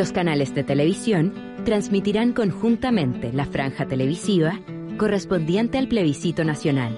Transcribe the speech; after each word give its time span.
Los 0.00 0.12
canales 0.12 0.54
de 0.54 0.64
televisión 0.64 1.34
transmitirán 1.66 2.32
conjuntamente 2.32 3.34
la 3.34 3.44
franja 3.44 3.86
televisiva 3.86 4.58
correspondiente 4.96 5.76
al 5.76 5.88
plebiscito 5.88 6.42
nacional. 6.42 6.96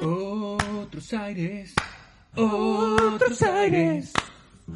Otros 0.00 1.12
aires, 1.12 1.74
otros 2.36 3.42
aires, 3.42 4.12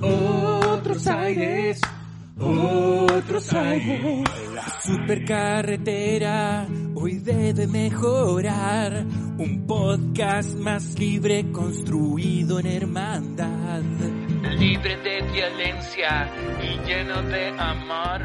otros 0.01 1.07
aires, 1.07 1.81
otros 2.41 3.53
aires. 3.53 4.25
La 4.53 4.81
supercarretera 4.83 6.67
hoy 6.97 7.21
debe 7.21 7.69
mejorar. 7.69 9.07
Un 9.39 9.65
podcast 9.69 10.57
más 10.57 10.99
libre 10.99 11.53
construido 11.53 12.59
en 12.59 12.67
hermandad. 12.67 13.83
Libre 14.61 14.95
de 14.99 15.23
violencia 15.33 16.31
y 16.63 16.87
lleno 16.87 17.23
de 17.23 17.49
amor. 17.59 18.21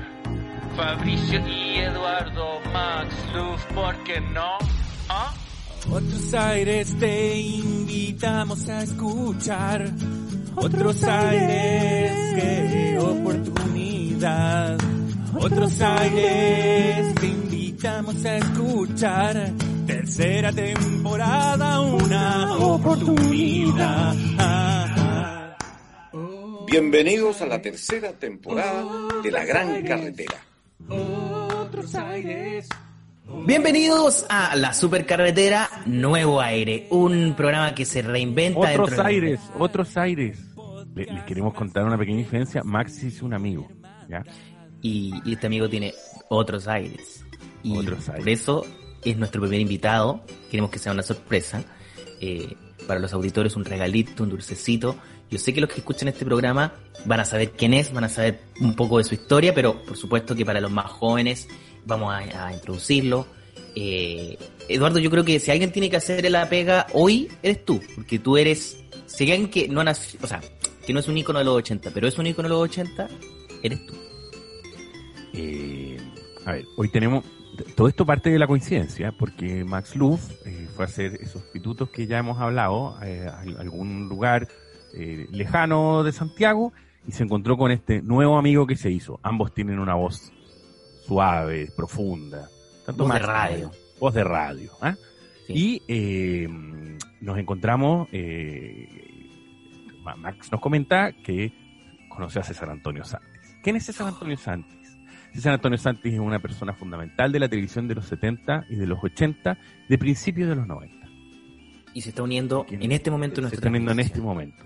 Fabricio 0.75 1.39
y 1.47 1.77
Eduardo 1.77 2.59
Max 2.73 3.15
Luz, 3.33 3.61
¿por 3.73 4.03
qué 4.03 4.19
no? 4.19 4.57
¿Ah? 5.07 5.33
Otros 5.89 6.33
aires 6.33 6.93
te 6.99 7.39
invitamos 7.39 8.67
a 8.67 8.83
escuchar. 8.83 9.89
Otros 10.57 11.03
aires, 11.05 12.11
qué 12.35 12.97
oportunidad. 12.99 14.77
Otros 15.39 15.79
aires 15.79 17.15
te 17.15 17.27
invitamos 17.27 18.25
a 18.25 18.35
escuchar. 18.35 19.53
Tercera 19.87 20.51
temporada, 20.51 21.79
una 21.79 22.57
oportunidad. 22.57 24.13
Bienvenidos 26.67 27.41
a 27.41 27.45
la 27.47 27.61
tercera 27.61 28.13
temporada 28.13 28.85
de 29.23 29.31
La 29.31 29.45
Gran 29.45 29.83
Carretera. 29.83 30.35
Otros 30.89 31.95
aires. 31.95 32.67
Bienvenidos 33.45 34.25
a 34.29 34.55
La 34.55 34.73
Supercarretera 34.73 35.69
Nuevo 35.85 36.41
Aire, 36.41 36.87
un 36.91 37.33
programa 37.35 37.73
que 37.73 37.85
se 37.85 38.01
reinventa. 38.01 38.59
Otros 38.59 38.89
dentro 38.89 39.03
de- 39.03 39.09
aires, 39.09 39.39
otros 39.57 39.97
aires. 39.97 40.39
Le- 40.93 41.05
les 41.05 41.23
queremos 41.23 41.53
contar 41.53 41.83
una 41.85 41.97
pequeña 41.97 42.19
diferencia. 42.19 42.61
Max 42.63 43.03
es 43.03 43.21
un 43.21 43.33
amigo, 43.33 43.67
¿ya? 44.09 44.23
Y, 44.81 45.13
y 45.25 45.33
este 45.33 45.47
amigo 45.47 45.67
tiene 45.69 45.93
otros 46.29 46.67
aires. 46.67 47.23
Y 47.63 47.77
Otros 47.77 48.07
aires. 48.09 48.19
por 48.23 48.29
eso 48.29 48.65
es 49.03 49.17
nuestro 49.17 49.41
primer 49.41 49.59
invitado. 49.59 50.23
Queremos 50.51 50.71
que 50.71 50.79
sea 50.79 50.91
una 50.93 51.03
sorpresa. 51.03 51.63
Eh, 52.21 52.55
para 52.87 52.99
los 52.99 53.13
auditores, 53.13 53.55
un 53.55 53.65
regalito, 53.65 54.23
un 54.23 54.29
dulcecito. 54.29 54.95
Yo 55.29 55.39
sé 55.39 55.53
que 55.53 55.61
los 55.61 55.69
que 55.69 55.79
escuchan 55.79 56.07
este 56.07 56.25
programa 56.25 56.73
van 57.05 57.19
a 57.19 57.25
saber 57.25 57.51
quién 57.51 57.73
es, 57.73 57.91
van 57.91 58.03
a 58.03 58.09
saber 58.09 58.39
un 58.61 58.75
poco 58.75 58.99
de 58.99 59.03
su 59.03 59.15
historia, 59.15 59.53
pero 59.53 59.81
por 59.83 59.97
supuesto 59.97 60.35
que 60.35 60.45
para 60.45 60.61
los 60.61 60.71
más 60.71 60.91
jóvenes 60.91 61.47
vamos 61.85 62.13
a, 62.13 62.53
introducirlo. 62.53 63.27
Eh, 63.75 64.37
Eduardo, 64.69 64.99
yo 64.99 65.09
creo 65.09 65.25
que 65.25 65.39
si 65.39 65.51
alguien 65.51 65.71
tiene 65.71 65.89
que 65.89 65.97
hacer 65.97 66.29
la 66.31 66.47
pega 66.47 66.87
hoy, 66.93 67.29
eres 67.43 67.65
tú, 67.65 67.81
porque 67.95 68.19
tú 68.19 68.37
eres, 68.37 68.77
si 69.05 69.29
alguien 69.31 69.49
que 69.49 69.67
no 69.67 69.83
nació, 69.83 70.19
o 70.23 70.27
sea, 70.27 70.41
que 70.85 70.93
no 70.93 70.99
es 70.99 71.07
un 71.07 71.17
ícono 71.17 71.39
de 71.39 71.45
los 71.45 71.55
80, 71.55 71.91
pero 71.91 72.07
es 72.07 72.17
un 72.17 72.27
ícono 72.27 72.47
de 72.47 72.53
los 72.53 72.63
80, 72.63 73.07
eres 73.63 73.85
tú. 73.85 73.93
Eh, 75.33 75.97
a 76.45 76.53
ver, 76.53 76.65
hoy 76.77 76.89
tenemos. 76.89 77.25
Todo 77.75 77.87
esto 77.87 78.05
parte 78.05 78.29
de 78.29 78.37
la 78.37 78.47
coincidencia, 78.47 79.13
porque 79.17 79.63
Max 79.63 79.95
Luff 79.95 80.29
eh, 80.45 80.67
fue 80.75 80.83
a 80.83 80.87
hacer 80.87 81.17
esos 81.21 81.41
pitutos 81.43 81.89
que 81.89 82.05
ya 82.05 82.17
hemos 82.17 82.39
hablado 82.39 82.97
eh, 83.01 83.27
a 83.29 83.39
algún 83.59 84.09
lugar 84.09 84.49
eh, 84.95 85.27
lejano 85.31 86.03
de 86.03 86.11
Santiago 86.11 86.73
y 87.07 87.11
se 87.11 87.23
encontró 87.23 87.57
con 87.57 87.71
este 87.71 88.01
nuevo 88.01 88.37
amigo 88.37 88.65
que 88.65 88.75
se 88.75 88.89
hizo. 88.91 89.19
Ambos 89.23 89.53
tienen 89.53 89.79
una 89.79 89.95
voz 89.95 90.31
suave, 91.05 91.69
profunda. 91.75 92.47
Tanto 92.85 93.03
Voz 93.03 93.13
de 93.13 93.19
radio. 93.19 93.71
Voz 93.99 94.13
de 94.13 94.23
radio. 94.23 94.71
¿ah? 94.81 94.95
Sí. 95.47 95.53
Y 95.53 95.81
eh, 95.87 96.47
nos 97.21 97.37
encontramos, 97.37 98.07
eh, 98.11 98.87
Ma- 100.03 100.15
Max 100.15 100.51
nos 100.51 100.61
comenta 100.61 101.11
que 101.11 101.51
conoce 102.09 102.39
a 102.39 102.43
César 102.43 102.69
Antonio 102.69 103.03
Santis. 103.03 103.57
¿Quién 103.63 103.75
es 103.75 103.85
César 103.85 104.07
Antonio 104.07 104.37
Santis? 104.37 104.75
César 105.33 105.53
Antonio 105.53 105.77
Santis 105.77 106.13
es 106.13 106.19
una 106.19 106.39
persona 106.39 106.73
fundamental 106.73 107.31
de 107.31 107.39
la 107.39 107.49
televisión 107.49 107.87
de 107.87 107.95
los 107.95 108.05
70 108.05 108.65
y 108.69 108.75
de 108.75 108.87
los 108.87 109.03
80, 109.03 109.57
de 109.89 109.97
principios 109.97 110.47
de 110.49 110.55
los 110.55 110.65
90. 110.65 110.95
Y 111.93 112.01
se 112.01 112.09
está 112.09 112.23
uniendo 112.23 112.65
en 112.69 112.91
este 112.91 113.11
momento 113.11 113.47
Se 113.49 113.55
está 113.55 113.69
viendo 113.69 113.91
en 113.91 113.99
este 113.99 114.21
momento. 114.21 114.63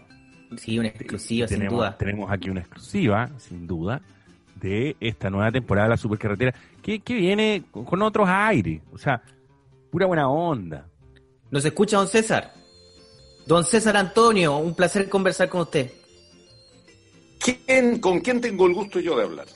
Sí, 0.57 0.79
una 0.79 0.89
exclusiva, 0.89 1.47
sin 1.47 1.57
tenemos, 1.57 1.79
duda. 1.79 1.97
tenemos 1.97 2.31
aquí 2.31 2.49
una 2.49 2.61
exclusiva, 2.61 3.29
sin 3.37 3.67
duda, 3.67 4.01
de 4.55 4.95
esta 4.99 5.29
nueva 5.29 5.51
temporada 5.51 5.87
de 5.87 5.89
la 5.91 5.97
Supercarretera, 5.97 6.53
que, 6.81 6.99
que 6.99 7.13
viene 7.13 7.63
con, 7.71 7.85
con 7.85 8.01
otros 8.01 8.27
aires. 8.27 8.81
O 8.91 8.97
sea, 8.97 9.21
pura 9.91 10.05
buena 10.05 10.29
onda. 10.29 10.87
¿Nos 11.51 11.65
escucha 11.65 11.97
don 11.97 12.07
César? 12.07 12.53
Don 13.45 13.63
César 13.63 13.97
Antonio, 13.97 14.57
un 14.57 14.75
placer 14.75 15.09
conversar 15.09 15.49
con 15.49 15.61
usted. 15.61 15.91
¿Quién, 17.39 17.99
¿Con 17.99 18.19
quién 18.19 18.41
tengo 18.41 18.67
el 18.67 18.73
gusto 18.73 18.99
yo 18.99 19.17
de 19.17 19.23
hablar? 19.23 19.47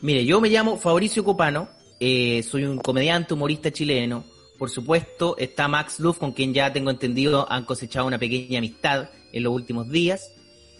Mire, 0.00 0.24
yo 0.24 0.40
me 0.40 0.48
llamo 0.48 0.76
Fabricio 0.76 1.24
Copano, 1.24 1.68
eh, 2.00 2.42
soy 2.42 2.64
un 2.64 2.78
comediante, 2.78 3.34
humorista 3.34 3.70
chileno. 3.70 4.24
Por 4.58 4.70
supuesto, 4.70 5.36
está 5.36 5.66
Max 5.66 5.98
Luff, 5.98 6.18
con 6.18 6.32
quien 6.32 6.54
ya 6.54 6.72
tengo 6.72 6.90
entendido 6.90 7.50
han 7.50 7.64
cosechado 7.64 8.06
una 8.06 8.18
pequeña 8.18 8.58
amistad 8.58 9.10
en 9.32 9.42
los 9.42 9.52
últimos 9.52 9.90
días, 9.90 10.32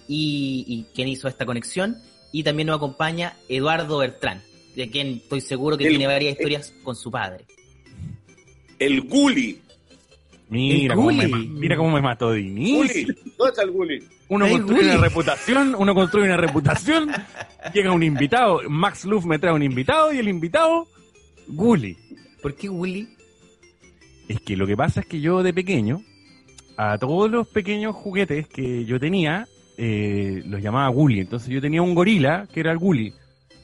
y, 0.08 0.64
y 0.66 0.86
quien 0.94 1.08
hizo 1.08 1.28
esta 1.28 1.46
conexión. 1.46 1.98
Y 2.32 2.42
también 2.42 2.66
nos 2.66 2.76
acompaña 2.76 3.36
Eduardo 3.48 3.98
Bertrán, 3.98 4.42
de 4.74 4.90
quien 4.90 5.08
estoy 5.18 5.40
seguro 5.40 5.76
que 5.78 5.84
El- 5.84 5.90
tiene 5.90 6.06
varias 6.06 6.32
historias 6.36 6.74
con 6.82 6.96
su 6.96 7.10
padre. 7.10 7.44
El 8.78 9.02
Guli. 9.02 9.60
Mira 10.48 10.92
El 10.94 10.98
cómo, 10.98 11.10
me, 11.12 11.26
Guli. 11.26 11.48
mira 11.48 11.76
cómo 11.76 11.90
me 11.92 12.00
mató 12.02 12.30
de 12.32 12.40
inicio. 12.42 12.76
Guli. 12.76 13.04
¿Dónde 13.38 13.50
está 13.50 13.62
el 13.62 13.70
Guli? 13.70 14.04
Uno 14.28 14.48
construye 14.48 14.80
Guli. 14.82 14.90
una 14.94 15.00
reputación, 15.00 15.74
uno 15.78 15.94
construye 15.94 16.26
una 16.26 16.36
reputación, 16.36 17.10
llega 17.74 17.92
un 17.92 18.02
invitado, 18.02 18.60
Max 18.68 19.04
Luff 19.04 19.24
me 19.26 19.38
trae 19.38 19.52
un 19.52 19.62
invitado 19.62 20.12
y 20.12 20.18
el 20.18 20.28
invitado, 20.28 20.88
Gully. 21.46 21.96
¿Por 22.42 22.54
qué 22.56 22.68
Willy? 22.68 23.08
Es 24.28 24.40
que 24.40 24.56
lo 24.56 24.66
que 24.66 24.76
pasa 24.76 25.00
es 25.00 25.06
que 25.06 25.20
yo 25.20 25.42
de 25.42 25.52
pequeño, 25.54 26.02
a 26.76 26.98
todos 26.98 27.30
los 27.30 27.46
pequeños 27.48 27.94
juguetes 27.94 28.48
que 28.48 28.84
yo 28.84 28.98
tenía, 28.98 29.46
eh, 29.76 30.42
los 30.46 30.62
llamaba 30.62 30.88
Gully. 30.88 31.20
Entonces 31.20 31.48
yo 31.48 31.60
tenía 31.60 31.82
un 31.82 31.94
gorila, 31.94 32.46
que 32.52 32.60
era 32.60 32.72
el 32.72 32.78
Gully, 32.78 33.14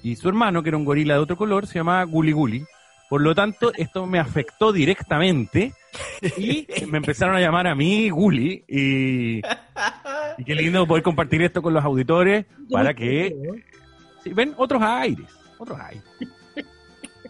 y 0.02 0.16
su 0.16 0.28
hermano, 0.28 0.62
que 0.62 0.70
era 0.70 0.78
un 0.78 0.84
gorila 0.84 1.14
de 1.14 1.20
otro 1.20 1.36
color, 1.36 1.66
se 1.66 1.78
llamaba 1.78 2.04
Gully 2.04 2.32
Gully. 2.32 2.64
Por 3.08 3.22
lo 3.22 3.34
tanto, 3.34 3.72
esto 3.74 4.06
me 4.06 4.20
afectó 4.20 4.72
directamente 4.72 5.74
y 6.36 6.66
me 6.86 6.98
empezaron 6.98 7.34
a 7.34 7.40
llamar 7.40 7.66
a 7.66 7.74
mí 7.74 8.08
Gully 8.08 8.64
y, 8.68 9.38
y 9.38 10.44
qué 10.44 10.54
lindo 10.54 10.86
poder 10.86 11.02
compartir 11.02 11.42
esto 11.42 11.60
con 11.60 11.74
los 11.74 11.84
auditores 11.84 12.46
para 12.70 12.94
que 12.94 13.34
sí, 14.22 14.32
ven 14.32 14.54
otros 14.56 14.80
aires, 14.82 15.26
otros 15.58 15.78
aires. 15.80 16.04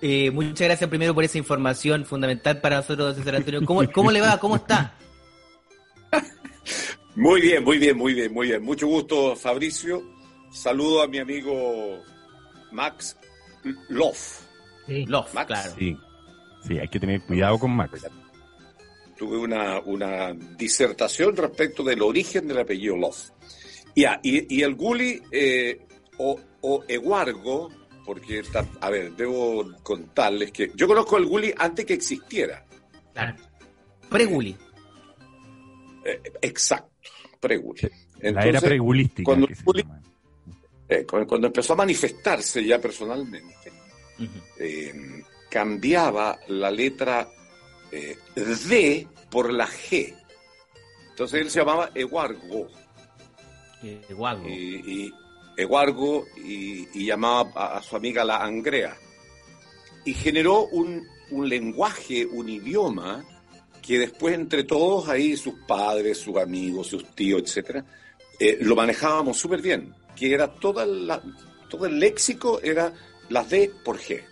Eh, 0.02 0.30
muchas 0.30 0.66
gracias 0.66 0.88
primero 0.88 1.14
por 1.14 1.24
esa 1.24 1.36
información 1.38 2.06
fundamental 2.06 2.60
para 2.60 2.76
nosotros, 2.76 3.16
César 3.16 3.36
Antonio. 3.36 3.64
¿Cómo, 3.64 3.82
cómo 3.92 4.10
le 4.10 4.20
va? 4.20 4.38
¿Cómo 4.38 4.56
está? 4.56 4.94
Muy 7.16 7.41
bien, 7.41 7.65
muy 7.65 7.78
bien, 7.78 7.97
muy 7.97 8.15
bien, 8.15 8.32
muy 8.32 8.48
bien. 8.48 8.62
Mucho 8.62 8.87
gusto, 8.87 9.34
Fabricio. 9.37 10.03
Saludo 10.50 11.03
a 11.03 11.06
mi 11.09 11.19
amigo 11.19 12.00
Max 12.72 13.16
Love. 13.88 14.41
Love, 14.88 15.34
Max. 15.34 15.47
claro. 15.47 15.72
Sí, 15.78 15.97
sí, 16.66 16.78
hay 16.78 16.88
que 16.88 16.98
tener 17.00 17.21
cuidado 17.22 17.59
con 17.59 17.71
Max. 17.76 18.06
Tuve 19.16 19.37
una, 19.37 19.81
una 19.81 20.32
disertación 20.56 21.37
respecto 21.37 21.82
del 21.82 22.00
origen 22.03 22.48
del 22.48 22.59
apellido 22.59 22.97
Love. 22.97 23.31
Ya, 23.94 24.18
y, 24.22 24.57
y 24.57 24.62
el 24.62 24.74
Guli 24.74 25.21
eh, 25.30 25.86
o, 26.18 26.41
o 26.62 26.84
Eguargo, 26.89 27.68
porque, 28.04 28.39
está- 28.39 28.66
a 28.80 28.89
ver, 28.91 29.12
debo 29.15 29.72
contarles 29.83 30.53
que 30.53 30.72
yo 30.74 30.86
conozco 30.89 31.16
al 31.16 31.27
Guli 31.27 31.53
antes 31.57 31.84
que 31.84 31.95
existiera. 31.95 32.65
claro. 33.12 33.36
Pre-Willy. 34.09 34.57
Eh, 36.04 36.21
exacto, 36.42 36.90
pre-Guli. 37.41 37.81
la 37.83 37.89
era 38.28 38.39
Entonces, 38.41 38.63
pregulística. 38.63 39.25
cuando 39.25 39.48
eh, 40.89 41.07
cuando, 41.07 41.47
empezó 41.47 41.72
a 41.72 41.77
manifestarse 41.77 42.65
ya 42.65 42.81
personalmente, 42.81 43.72
eh, 44.59 45.22
cambiaba 45.48 46.39
la 46.48 46.71
letra 46.71 47.28
eh, 47.92 48.16
D 48.34 49.07
por 49.31 49.53
la 49.53 49.66
G. 49.66 50.15
Entonces 51.10 51.41
él 51.41 51.51
se 51.51 51.60
llamaba 51.60 51.91
Eguargo. 51.95 52.69
Guago. 54.10 54.47
y, 54.48 54.53
y 55.07 55.15
Eguargo 55.57 56.27
y, 56.36 56.89
y 56.95 57.07
llamaba 57.07 57.51
a, 57.54 57.78
a 57.78 57.83
su 57.83 57.97
amiga 57.97 58.25
la 58.25 58.43
Angrea. 58.43 58.97
Y 60.04 60.15
generó 60.15 60.66
un, 60.66 61.07
un 61.31 61.48
lenguaje, 61.48 62.27
un 62.27 62.48
idioma, 62.48 63.25
que 63.80 63.98
después 63.98 64.34
entre 64.34 64.65
todos 64.65 65.09
ahí, 65.09 65.36
sus 65.36 65.54
padres, 65.66 66.18
sus 66.18 66.36
amigos, 66.36 66.88
sus 66.88 67.04
tíos, 67.15 67.42
etcétera, 67.42 67.84
eh, 68.38 68.59
lo 68.60 68.77
manejábamos 68.77 69.38
súper 69.38 69.60
bien, 69.60 69.94
que 70.16 70.32
era 70.32 70.48
toda 70.48 70.86
la, 70.86 71.22
Todo 71.68 71.86
el 71.86 71.98
léxico 71.98 72.60
era 72.62 72.92
las 73.28 73.48
D 73.48 73.71
por 73.84 73.98
G. 73.98 74.22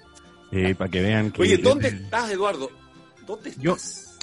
Eh, 0.53 0.75
para 0.75 0.91
que 0.91 1.03
vean 1.03 1.31
que... 1.31 1.43
Oye, 1.43 1.59
¿dónde 1.59 1.89
estás, 1.89 2.31
Eduardo? 2.31 2.71
¿Dónde 3.27 3.51
estás? 3.51 3.63
Yo 3.63 3.77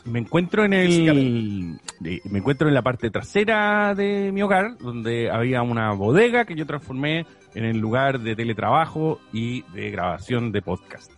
me 0.06 0.20
encuentro 0.20 0.64
en 0.64 0.74
el 0.74 1.80
me 2.00 2.40
encuentro 2.40 2.68
en 2.68 2.74
la 2.74 2.82
parte 2.82 3.10
trasera 3.10 3.96
de 3.96 4.32
mi 4.32 4.42
hogar 4.44 4.78
donde 4.78 5.32
había 5.32 5.64
una 5.64 5.94
bodega 5.94 6.46
que 6.46 6.56
yo 6.56 6.66
transformé 6.66 7.26
en 7.56 7.66
el 7.66 7.78
lugar 7.78 8.20
de 8.20 8.36
teletrabajo 8.36 9.20
y 9.34 9.64
de 9.74 9.90
grabación 9.90 10.52
de 10.52 10.62
podcast. 10.62 11.12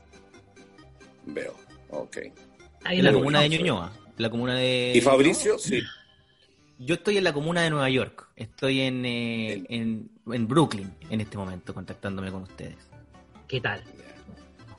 Veo, 1.25 1.53
ok. 1.89 2.17
Ahí 2.83 2.99
En 2.99 3.05
la 3.05 3.13
comuna 3.13 3.41
de 3.41 3.49
Ñuñoa. 3.49 3.91
La 4.17 4.29
comuna 4.29 4.55
de... 4.55 4.93
¿Y 4.95 5.01
Fabricio? 5.01 5.57
Sí. 5.59 5.81
Yo 6.79 6.95
estoy 6.95 7.17
en 7.17 7.23
la 7.23 7.33
comuna 7.33 7.61
de 7.61 7.69
Nueva 7.69 7.89
York. 7.89 8.27
Estoy 8.35 8.81
en, 8.81 9.05
eh, 9.05 9.63
en, 9.69 10.09
en 10.31 10.47
Brooklyn 10.47 10.91
en 11.09 11.21
este 11.21 11.37
momento, 11.37 11.73
contactándome 11.73 12.31
con 12.31 12.43
ustedes. 12.43 12.77
¿Qué 13.47 13.59
tal? 13.61 13.83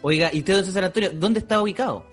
Oiga, 0.02 0.30
¿y 0.32 0.38
usted, 0.38 0.54
don 0.54 0.64
César 0.64 0.84
Antonio, 0.84 1.10
dónde 1.12 1.40
está 1.40 1.60
ubicado? 1.60 2.06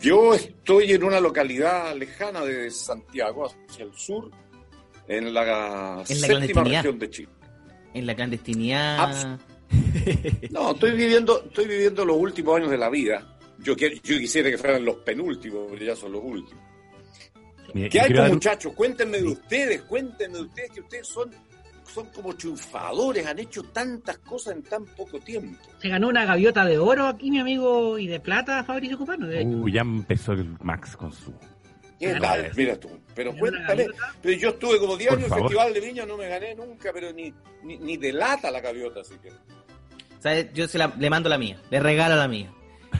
Yo 0.00 0.32
estoy 0.34 0.92
en 0.92 1.02
una 1.02 1.18
localidad 1.18 1.94
lejana 1.96 2.44
de 2.44 2.70
Santiago, 2.70 3.46
hacia 3.68 3.84
el 3.84 3.92
sur, 3.94 4.30
en 5.08 5.34
la, 5.34 6.02
séptima 6.04 6.26
clandestinidad. 6.28 6.82
región 6.82 6.98
de 7.00 7.10
Chile. 7.10 7.28
En 7.94 8.06
la 8.06 8.14
clandestinidad. 8.14 8.98
Abs- 9.00 9.38
No, 10.50 10.70
estoy 10.70 10.92
viviendo, 10.92 11.42
estoy 11.46 11.66
viviendo 11.66 12.04
los 12.04 12.16
últimos 12.16 12.56
años 12.56 12.70
de 12.70 12.78
la 12.78 12.88
vida. 12.90 13.37
Yo, 13.58 13.76
quiero- 13.76 13.96
yo 13.96 14.18
quisiera 14.18 14.50
que 14.50 14.58
fueran 14.58 14.84
los 14.84 14.96
penúltimos, 14.96 15.66
pero 15.70 15.84
ya 15.84 15.96
son 15.96 16.12
los 16.12 16.22
últimos. 16.22 16.62
¿Qué 17.90 18.00
hay, 18.00 18.12
dar- 18.12 18.32
muchachos? 18.32 18.72
Cuéntenme 18.74 19.18
de 19.18 19.28
ustedes, 19.28 19.82
cuéntenme 19.82 20.38
de 20.38 20.44
ustedes, 20.44 20.70
que 20.70 20.80
ustedes 20.80 21.06
son, 21.06 21.30
son 21.92 22.06
como 22.10 22.34
triunfadores, 22.34 23.26
han 23.26 23.38
hecho 23.38 23.62
tantas 23.64 24.18
cosas 24.18 24.54
en 24.56 24.62
tan 24.62 24.84
poco 24.86 25.18
tiempo. 25.20 25.58
Se 25.80 25.88
ganó 25.88 26.08
una 26.08 26.24
gaviota 26.24 26.64
de 26.64 26.78
oro 26.78 27.06
aquí, 27.06 27.30
mi 27.30 27.40
amigo, 27.40 27.98
y 27.98 28.06
de 28.06 28.20
plata, 28.20 28.64
Fabricio 28.64 28.96
Cupano. 28.96 29.26
De 29.26 29.40
hecho. 29.40 29.48
Uh, 29.50 29.68
ya 29.68 29.82
empezó 29.82 30.32
el 30.32 30.46
Max 30.62 30.96
con 30.96 31.12
su... 31.12 31.32
¿Qué 32.00 32.14
tal? 32.14 32.50
Mira 32.56 32.78
tú. 32.78 32.88
Pero 33.14 33.34
cuéntame. 33.36 33.88
Pero 34.22 34.38
yo 34.38 34.50
estuve 34.50 34.78
como 34.78 34.96
10 34.96 35.08
Por 35.10 35.18
años 35.18 35.30
en 35.32 35.34
el. 35.36 35.42
Festival 35.42 35.74
de 35.74 35.80
Viña, 35.80 36.06
no 36.06 36.16
me 36.16 36.28
gané 36.28 36.54
nunca, 36.54 36.90
pero 36.94 37.12
ni, 37.12 37.34
ni, 37.64 37.76
ni 37.76 37.96
de 37.96 38.12
lata 38.12 38.50
la 38.52 38.60
gaviota, 38.60 39.00
así 39.00 39.14
que. 39.20 39.30
¿Sabes? 40.20 40.46
Yo 40.54 40.68
se 40.68 40.78
la- 40.78 40.94
le 40.96 41.10
mando 41.10 41.28
la 41.28 41.36
mía, 41.38 41.60
le 41.70 41.80
regalo 41.80 42.14
la 42.14 42.28
mía. 42.28 42.52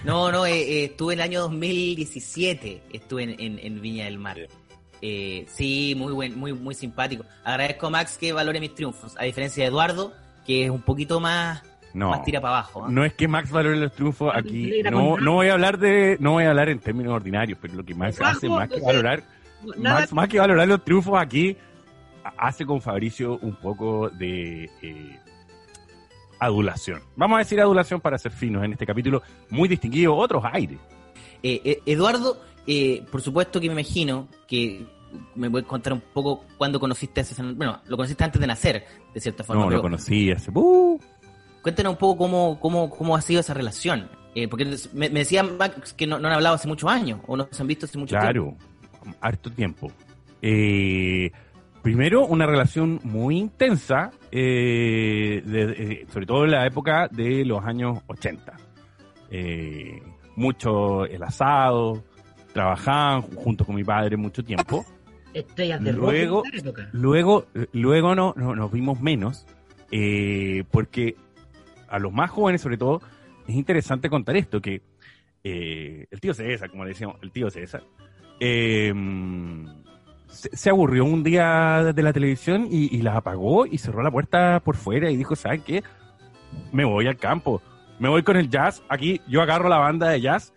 No, 0.05 0.31
no, 0.33 0.47
eh, 0.47 0.61
eh, 0.61 0.85
estuve 0.85 1.15
en 1.15 1.21
el 1.21 1.25
año 1.25 1.41
2017, 1.43 2.83
estuve 2.93 3.25
en, 3.25 3.31
en- 3.41 3.59
en 3.59 3.81
Viña 3.81 4.05
del 4.05 4.19
Mar. 4.19 4.37
Eh, 5.03 5.45
sí, 5.49 5.95
muy 5.97 6.13
buen, 6.13 6.39
muy, 6.39 6.53
muy 6.53 6.75
simpático. 6.75 7.25
Agradezco 7.45 7.87
a 7.89 7.91
Max 7.91 8.17
que 8.19 8.33
valore 8.33 8.59
mis 8.61 8.75
triunfos, 8.75 9.15
a 9.19 9.25
diferencia 9.25 9.63
de 9.65 9.69
Eduardo, 9.69 10.13
que 10.47 10.65
es 10.65 10.71
un 10.71 10.83
poquito 10.83 11.21
más, 11.21 11.63
No, 11.95 12.11
más 12.11 12.25
tira 12.25 12.41
para 12.41 12.55
abajo. 12.59 12.85
¿ah? 12.85 12.89
no 12.91 13.05
es 13.05 13.13
que 13.15 13.29
Max 13.29 13.51
valore 13.51 13.77
los 13.77 13.93
triunfos 13.93 14.33
aquí. 14.35 14.83
No, 14.91 15.17
voy 15.35 15.49
a 15.49 15.53
hablar 15.53 15.79
de, 15.79 16.17
no 16.21 16.33
voy 16.33 16.45
a 16.45 16.51
hablar 16.51 16.69
en 16.69 16.79
términos 16.79 17.13
ordinarios, 17.13 17.59
pero 17.61 17.75
lo 17.75 17.85
que 17.85 17.95
Max 17.95 18.21
hace 18.21 18.49
más 18.49 18.69
que 18.69 18.81
valorar 18.81 19.23
Max, 19.77 20.13
más 20.13 20.29
que 20.29 20.39
valorar 20.39 20.67
los 20.69 20.85
triunfos 20.85 21.21
aquí, 21.21 21.57
hace 22.37 22.65
con 22.65 22.81
Fabricio 22.81 23.39
un 23.43 23.57
poco 23.57 24.09
de 24.11 24.65
eh, 24.83 25.19
adulación. 26.39 27.03
Vamos 27.17 27.37
a 27.37 27.39
decir 27.41 27.61
adulación 27.61 28.01
para 28.01 28.19
ser 28.19 28.33
finos 28.33 28.65
en 28.65 28.73
este 28.73 28.87
capítulo 28.87 29.23
muy 29.51 29.69
distinguido, 29.69 30.15
otros 30.15 30.43
aires. 30.53 30.79
Eh, 31.43 31.61
eh, 31.65 31.83
Eduardo, 31.87 32.41
eh, 32.67 33.05
por 33.11 33.23
supuesto 33.23 33.61
que 33.61 33.69
me 33.69 33.75
imagino 33.75 34.29
que 34.47 34.87
me 35.35 35.49
voy 35.49 35.63
a 35.63 35.65
contar 35.65 35.93
un 35.93 36.01
poco 36.01 36.45
cuándo 36.57 36.79
conociste 36.79 37.21
a 37.21 37.25
César. 37.25 37.55
Bueno, 37.55 37.81
lo 37.87 37.97
conociste 37.97 38.25
antes 38.25 38.41
de 38.41 38.47
nacer, 38.47 38.85
de 39.15 39.21
cierta 39.21 39.45
forma. 39.45 39.65
No, 39.65 39.71
lo 39.71 39.83
conocí 39.83 40.31
hace... 40.31 40.51
¡Uh! 40.55 40.99
Cuéntanos 41.63 41.93
un 41.93 41.99
poco 41.99 42.19
cómo, 42.19 42.59
cómo, 42.61 42.91
cómo 42.91 43.17
ha 43.17 43.21
sido 43.21 43.41
esa 43.41 43.55
relación. 43.55 44.09
Eh, 44.35 44.47
porque 44.47 44.65
me, 44.93 45.11
me 45.11 45.21
decían 45.21 45.57
Max, 45.57 45.93
que 45.95 46.07
no, 46.07 46.19
no 46.19 46.29
han 46.29 46.35
hablado 46.35 46.55
hace 46.55 46.69
muchos 46.69 46.89
años, 46.89 47.21
o 47.27 47.37
no 47.37 47.49
se 47.51 47.63
han 47.63 47.67
visto 47.67 47.87
hace 47.87 47.99
mucho 47.99 48.17
tiempo. 48.19 48.57
Claro, 49.03 49.17
harto 49.21 49.51
tiempo. 49.51 49.91
Eh, 50.41 51.33
primero, 51.83 52.27
una 52.27 52.47
relación 52.47 53.01
muy 53.05 53.39
intensa, 53.39 54.11
eh, 54.31 55.43
de- 55.45 55.73
eh, 56.03 56.07
sobre 56.13 56.27
todo 56.27 56.45
en 56.45 56.51
la 56.53 56.67
época 56.67 57.09
de 57.09 57.45
los 57.45 57.65
años 57.65 57.99
80. 58.07 58.55
Eh, 59.31 60.03
mucho 60.37 61.05
el 61.07 61.23
asado, 61.23 62.03
trabajaban 62.53 63.23
junto 63.23 63.65
con 63.65 63.75
mi 63.77 63.85
padre 63.85 64.17
mucho 64.17 64.43
tiempo. 64.45 64.85
estrellas 65.35 65.83
de 65.85 65.93
Luego- 65.93 66.43
rock 66.43 66.55
época. 66.55 66.89
Luego, 66.93 67.47
luego 67.73 68.15
no, 68.15 68.35
no- 68.37 68.57
nos 68.57 68.73
vimos 68.73 69.01
menos, 69.01 69.47
eh, 69.93 70.65
porque 70.71 71.17
a 71.89 71.99
los 71.99 72.13
más 72.13 72.31
jóvenes 72.31 72.61
sobre 72.63 72.79
todo, 72.79 73.01
es 73.47 73.55
interesante 73.55 74.09
contar 74.11 74.37
esto, 74.37 74.61
que 74.61 74.83
eh, 75.45 76.07
el 76.11 76.21
tío 76.21 76.35
César, 76.35 76.71
como 76.71 76.83
le 76.85 76.91
decíamos, 76.91 77.17
el 77.23 77.31
tío 77.31 77.49
César, 77.51 77.83
eh, 78.41 78.93
se, 80.29 80.71
aburrió 80.71 81.05
un 81.05 81.23
día 81.23 81.93
de 81.95 82.03
la 82.03 82.13
televisión 82.13 82.67
y, 82.71 82.95
y 82.97 83.03
la 83.03 83.17
apagó 83.17 83.67
y 83.67 83.79
cerró 83.79 84.03
la 84.03 84.11
puerta 84.11 84.61
por 84.61 84.77
fuera 84.77 85.11
y 85.11 85.17
dijo, 85.17 85.35
¿saben 85.37 85.63
qué? 85.63 85.83
Me 86.73 86.85
voy 86.85 87.07
al 87.07 87.17
campo, 87.17 87.61
me 87.99 88.09
voy 88.09 88.23
con 88.23 88.37
el 88.37 88.49
jazz, 88.49 88.83
aquí 88.89 89.21
yo 89.27 89.43
agarro 89.43 89.69
la 89.69 89.79
banda 89.79 90.09
de 90.09 90.21
jazz 90.21 90.53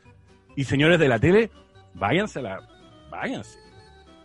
y 0.56 0.63
señores 0.65 1.00
de 1.00 1.07
la 1.07 1.19
tele, 1.19 1.50
váyanse, 1.94 2.39
a 2.39 2.41
la, 2.44 2.59
váyanse 3.09 3.57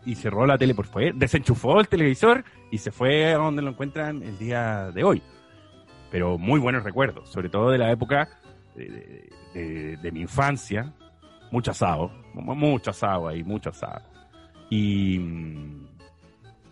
y 0.04 0.14
cerró 0.14 0.46
la 0.46 0.56
tele 0.58 0.75
por 0.75 0.87
fuera, 0.87 1.12
desenchufó 1.16 1.81
el 1.81 1.88
televisor 1.88 2.44
y 2.70 2.78
se 2.78 2.92
fue 2.92 3.32
a 3.32 3.38
donde 3.38 3.62
lo 3.62 3.70
encuentran 3.70 4.22
el 4.22 4.38
día 4.38 4.90
de 4.92 5.02
hoy. 5.02 5.22
Pero 6.12 6.38
muy 6.38 6.60
buenos 6.60 6.84
recuerdos, 6.84 7.28
sobre 7.28 7.49
todo 7.49 7.70
de 7.70 7.78
la 7.78 7.90
época 7.90 8.28
de, 8.76 9.28
de- 10.00 10.12
mi 10.12 10.20
infancia. 10.20 10.92
Mucho 11.50 11.72
asado, 11.72 12.10
mu- 12.34 12.54
mucho 12.54 12.90
asado 12.90 13.26
ahí, 13.28 13.42
mucho 13.42 13.70
asado. 13.70 14.02
Y 14.70 15.16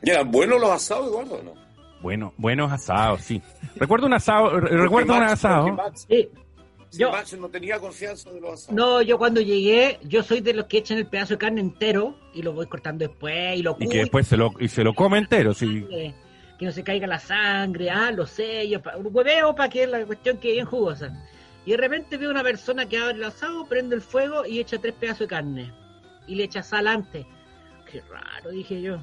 ¿Y 0.03 0.11
eran 0.11 0.31
buenos 0.31 0.61
los 0.61 0.71
asados, 0.71 1.09
Eduardo, 1.09 1.35
o 1.37 1.43
no? 1.43 1.55
bueno, 2.03 2.35
buenos 2.37 2.71
asados, 2.71 3.23
sí. 3.23 3.41
Recuerdo 3.77 4.07
un 4.07 4.13
asado, 4.15 4.61
re- 4.61 4.77
recuerdo 4.77 5.15
un 5.15 5.23
asado. 5.23 5.69
Max- 5.73 6.07
Sí. 6.09 6.29
Yo- 6.93 7.11
Max 7.11 7.37
no 7.39 7.49
tenía 7.49 7.79
confianza 7.81 8.31
de 8.31 8.41
los 8.41 8.53
asados. 8.53 8.75
No, 8.77 9.03
yo 9.03 9.19
cuando 9.19 9.41
llegué, 9.41 9.99
yo 10.05 10.23
soy 10.23 10.41
de 10.41 10.55
los 10.55 10.67
que 10.67 10.79
echan 10.79 10.99
el 10.99 11.07
pedazo 11.07 11.35
de 11.35 11.39
carne 11.39 11.61
entero 11.61 12.15
y 12.35 12.43
lo 12.43 12.53
voy 12.53 12.67
cortando 12.67 13.05
después 13.09 13.59
y 13.59 13.63
lo 13.63 13.77
Y 13.81 13.89
que 13.89 13.99
después 13.99 14.29
se 14.29 14.37
lo, 14.37 14.53
y 14.61 14.69
se 14.69 14.85
lo 14.85 14.95
come 14.95 15.19
entero, 15.19 15.55
sí. 15.55 15.85
eh, 15.91 16.15
que 16.59 16.67
no 16.67 16.71
se 16.73 16.85
caiga 16.85 17.07
la 17.09 17.19
sangre, 17.19 17.91
ah, 17.91 18.13
los 18.13 18.31
sellos, 18.31 18.81
pa- 18.83 18.97
un 18.97 19.09
hueveo 19.11 19.55
para 19.57 19.69
que 19.71 19.87
la 19.89 20.05
cuestión 20.07 20.37
quede 20.39 20.53
bien 20.53 20.67
jugosa. 20.67 21.11
Y 21.67 21.71
de 21.73 21.79
repente 21.79 22.17
veo 22.19 22.31
una 22.31 22.43
persona 22.45 22.87
que 22.87 22.99
abre 22.99 23.15
el 23.15 23.25
asado, 23.25 23.65
prende 23.67 23.97
el 23.97 24.03
fuego 24.03 24.45
y 24.47 24.61
echa 24.61 24.79
tres 24.79 24.93
pedazos 24.95 25.21
de 25.21 25.27
carne. 25.29 25.73
Y 26.29 26.35
le 26.37 26.45
echa 26.45 26.63
sal 26.63 26.87
antes. 26.87 27.27
Qué 27.95 28.03
raro, 28.11 28.51
dije 28.51 28.83
yo. 28.83 28.99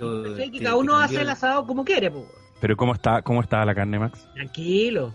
Yo- 0.00 0.22
Pensé 0.24 0.50
que 0.50 0.58
te- 0.58 0.64
cada 0.64 0.76
uno 0.76 0.98
hace 0.98 1.20
el 1.20 1.28
asado 1.28 1.64
como 1.66 1.84
quiere, 1.84 2.10
pues. 2.10 2.24
Pero 2.60 2.76
¿cómo 2.76 2.94
está, 2.94 3.22
cómo 3.22 3.40
está 3.40 3.64
la 3.64 3.74
carne, 3.76 3.98
Max? 4.00 4.26
Tranquilo. 4.34 5.12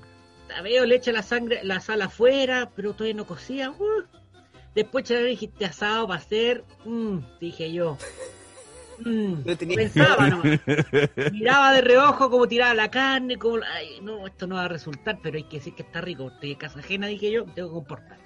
La 0.48 0.62
veo, 0.62 0.86
le 0.86 0.96
echa 0.96 1.12
la 1.12 1.22
sangre, 1.24 1.60
la 1.64 1.82
sal 1.82 2.02
afuera, 2.02 2.72
pero 2.76 2.94
todavía 2.94 3.16
no 3.16 3.26
cocía. 3.26 3.72
Uh. 3.72 4.04
Después 4.74 5.04
echa 5.10 5.20
dijiste 5.20 5.66
asado 5.66 6.08
para 6.08 6.20
hacer. 6.22 6.64
Mm, 6.86 7.18
dije 7.42 7.74
yo. 7.74 7.98
Mm, 9.00 9.42
tenía- 9.58 9.76
Pensaba 9.76 10.30
nomás. 10.30 10.60
Miraba 11.32 11.74
de 11.74 11.82
reojo 11.82 12.30
cómo 12.30 12.48
tiraba 12.48 12.74
la 12.74 12.90
carne, 12.90 13.38
como 13.38 13.58
ay, 13.76 14.00
no, 14.02 14.26
esto 14.26 14.48
no 14.48 14.56
va 14.56 14.64
a 14.66 14.68
resultar, 14.70 15.20
pero 15.22 15.36
hay 15.38 15.44
que 15.44 15.58
decir 15.58 15.76
que 15.76 15.84
está 15.84 16.00
rico. 16.00 16.30
Estoy 16.30 16.52
en 16.54 16.58
casa 16.58 16.80
ajena, 16.80 17.08
dije 17.08 17.30
yo, 17.32 17.44
tengo 17.44 17.68
que 17.70 17.74
comportar. 17.76 18.18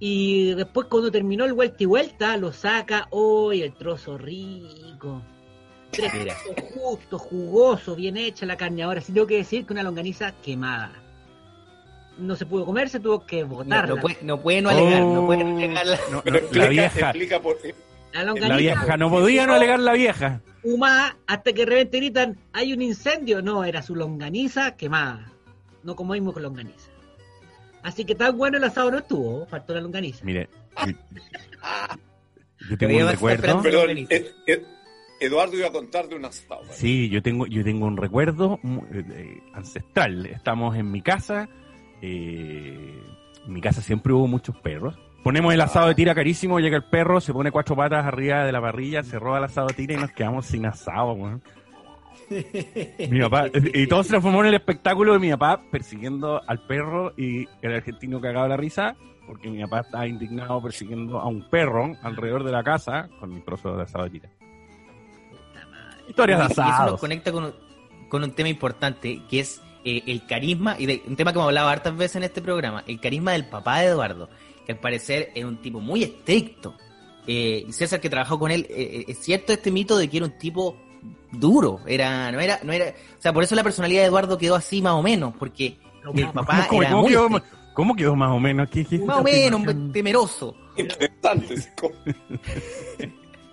Y 0.00 0.54
después 0.54 0.86
cuando 0.88 1.10
terminó 1.10 1.44
el 1.44 1.52
vuelta 1.52 1.82
y 1.82 1.86
vuelta, 1.86 2.36
lo 2.36 2.52
saca, 2.52 3.08
hoy 3.10 3.62
el 3.62 3.72
trozo 3.74 4.16
rico. 4.16 5.22
Tres 5.90 6.12
justo, 6.74 7.18
jugoso, 7.18 7.96
bien 7.96 8.16
hecha 8.16 8.46
la 8.46 8.56
carne. 8.56 8.82
Ahora 8.82 9.00
sí 9.00 9.12
tengo 9.12 9.26
que 9.26 9.36
decir 9.38 9.64
que 9.66 9.72
una 9.72 9.82
longaniza 9.82 10.32
quemada. 10.42 10.92
No 12.18 12.36
se 12.36 12.46
pudo 12.46 12.66
comer, 12.66 12.88
se 12.88 13.00
tuvo 13.00 13.24
que 13.24 13.44
botar. 13.44 13.88
no 13.88 13.96
puede, 13.96 14.18
no 14.22 14.40
puede 14.40 14.60
no 14.62 14.70
alegar, 14.70 15.02
no 15.02 15.26
puede 15.26 15.44
no 15.44 15.56
alegar 15.56 15.86
la- 15.86 15.98
No, 16.10 16.18
explica, 16.18 16.58
la 16.64 16.68
vieja, 16.68 17.00
explica 17.00 17.40
por 17.40 17.56
eh, 17.64 17.74
la 18.12 18.24
longaniza 18.24 18.48
la 18.48 18.56
vieja, 18.56 18.96
no 18.96 19.10
podía 19.10 19.46
no 19.46 19.54
alegar 19.54 19.80
la 19.80 19.92
vieja. 19.92 20.40
fumada 20.62 21.16
hasta 21.26 21.52
que 21.52 21.60
de 21.60 21.66
repente 21.66 21.96
gritan, 21.98 22.38
hay 22.52 22.72
un 22.72 22.82
incendio. 22.82 23.40
No, 23.40 23.64
era 23.64 23.82
su 23.82 23.94
longaniza 23.94 24.76
quemada. 24.76 25.32
No 25.84 25.94
comimos 25.96 26.34
con 26.34 26.42
longaniza. 26.42 26.87
Así 27.82 28.04
que 28.04 28.14
tan 28.14 28.36
bueno 28.36 28.56
el 28.58 28.64
asado 28.64 28.90
no 28.90 28.98
estuvo, 28.98 29.46
faltó 29.46 29.74
la 29.74 29.80
longaniza. 29.80 30.24
Mire, 30.24 30.48
yo, 32.68 32.76
tengo 32.78 32.98
un 32.98 33.08
recuerdo. 33.08 33.62
Perdón. 33.62 33.88
Ed- 34.10 34.26
Ed- 34.46 34.62
Eduardo 35.20 35.56
iba 35.56 35.66
a 35.68 35.72
contar 35.72 36.08
de 36.08 36.16
un 36.16 36.24
asado. 36.24 36.60
¿vale? 36.62 36.72
Sí, 36.74 37.08
yo 37.08 37.22
tengo, 37.22 37.46
yo 37.46 37.64
tengo 37.64 37.86
un 37.86 37.96
recuerdo 37.96 38.60
eh, 38.92 39.40
ancestral. 39.54 40.26
Estamos 40.26 40.76
en 40.76 40.90
mi 40.90 41.02
casa. 41.02 41.48
eh, 42.02 43.02
en 43.46 43.52
mi 43.52 43.60
casa 43.60 43.80
siempre 43.80 44.12
hubo 44.12 44.26
muchos 44.28 44.56
perros. 44.60 44.98
Ponemos 45.24 45.52
el 45.52 45.60
asado 45.60 45.88
de 45.88 45.94
tira 45.96 46.14
carísimo, 46.14 46.60
llega 46.60 46.76
el 46.76 46.84
perro, 46.84 47.20
se 47.20 47.32
pone 47.32 47.50
cuatro 47.50 47.74
patas 47.74 48.04
arriba 48.06 48.44
de 48.44 48.52
la 48.52 48.60
parrilla, 48.60 49.02
se 49.02 49.18
roba 49.18 49.38
el 49.38 49.44
asado 49.44 49.66
de 49.68 49.74
tira 49.74 49.94
y 49.94 49.96
nos 49.96 50.12
quedamos 50.12 50.46
sin 50.46 50.64
asado, 50.66 51.12
weón. 51.12 51.42
Mi 53.10 53.20
papá, 53.20 53.46
y 53.74 53.86
todo 53.86 54.02
se 54.02 54.10
transformó 54.10 54.40
en 54.40 54.48
el 54.48 54.54
espectáculo 54.54 55.12
de 55.14 55.18
mi 55.18 55.30
papá 55.30 55.62
persiguiendo 55.70 56.42
al 56.46 56.60
perro 56.66 57.12
y 57.16 57.46
el 57.62 57.74
argentino 57.74 58.20
cagaba 58.20 58.48
la 58.48 58.56
risa 58.56 58.96
porque 59.26 59.50
mi 59.50 59.62
papá 59.62 59.80
estaba 59.80 60.06
indignado 60.06 60.62
persiguiendo 60.62 61.20
a 61.20 61.26
un 61.26 61.48
perro 61.48 61.94
alrededor 62.02 62.44
de 62.44 62.52
la 62.52 62.62
casa 62.62 63.08
con 63.20 63.32
un 63.32 63.44
trozo 63.44 63.76
de 63.76 63.82
asado 63.82 64.08
de 64.08 64.22
Historias 66.08 66.48
de 66.48 66.62
Y 66.62 66.68
eso 66.68 66.86
nos 66.86 67.00
conecta 67.00 67.30
con 67.30 67.44
un, 67.44 67.54
con 68.08 68.24
un 68.24 68.32
tema 68.32 68.48
importante, 68.48 69.22
que 69.28 69.40
es 69.40 69.60
eh, 69.84 70.02
el 70.06 70.24
carisma, 70.26 70.76
y 70.78 70.86
de, 70.86 71.02
un 71.06 71.16
tema 71.16 71.32
que 71.32 71.38
hemos 71.38 71.48
hablado 71.48 71.68
hartas 71.68 71.94
veces 71.94 72.16
en 72.16 72.22
este 72.22 72.40
programa, 72.40 72.82
el 72.86 72.98
carisma 72.98 73.32
del 73.32 73.46
papá 73.46 73.80
de 73.80 73.88
Eduardo, 73.88 74.30
que 74.64 74.72
al 74.72 74.78
parecer 74.78 75.30
es 75.34 75.44
un 75.44 75.60
tipo 75.60 75.80
muy 75.80 76.02
estricto. 76.02 76.74
Eh, 77.26 77.66
César 77.68 78.00
que 78.00 78.08
trabajó 78.08 78.38
con 78.38 78.50
él, 78.50 78.66
eh, 78.70 79.00
eh, 79.00 79.04
es 79.08 79.18
cierto 79.18 79.52
este 79.52 79.70
mito 79.70 79.98
de 79.98 80.08
que 80.08 80.16
era 80.16 80.24
un 80.24 80.38
tipo 80.38 80.78
duro, 81.32 81.80
era, 81.86 82.30
no 82.32 82.40
era, 82.40 82.58
no 82.62 82.72
era, 82.72 82.86
o 82.86 83.20
sea, 83.22 83.32
por 83.32 83.42
eso 83.42 83.54
la 83.54 83.62
personalidad 83.62 84.02
de 84.02 84.06
Eduardo 84.08 84.38
quedó 84.38 84.54
así 84.54 84.80
más 84.82 84.94
o 84.94 85.02
menos, 85.02 85.34
porque 85.38 85.76
el 86.14 86.28
papá 86.30 86.66
¿Cómo, 86.68 86.82
era 86.82 86.90
cómo 86.90 87.02
muy 87.02 87.10
quedó, 87.10 87.28
cómo 87.74 87.96
quedó 87.96 88.16
más 88.16 88.30
o 88.30 88.40
menos? 88.40 88.68
¿Qué- 88.70 88.84
qué- 88.84 88.98
más 88.98 89.18
o 89.18 89.22
menos, 89.22 89.92
temeroso. 89.92 90.54
Interesante. 90.76 91.56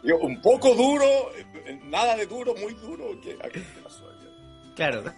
Yo, 0.04 0.18
un 0.22 0.42
poco 0.42 0.74
duro, 0.76 1.06
nada 1.86 2.16
de 2.16 2.26
duro, 2.26 2.54
muy 2.56 2.74
duro. 2.76 3.06
¿Qué, 3.22 3.38
¿A 3.44 3.50
qué 3.50 3.62
pasó? 3.84 4.04
Claro. 4.76 5.04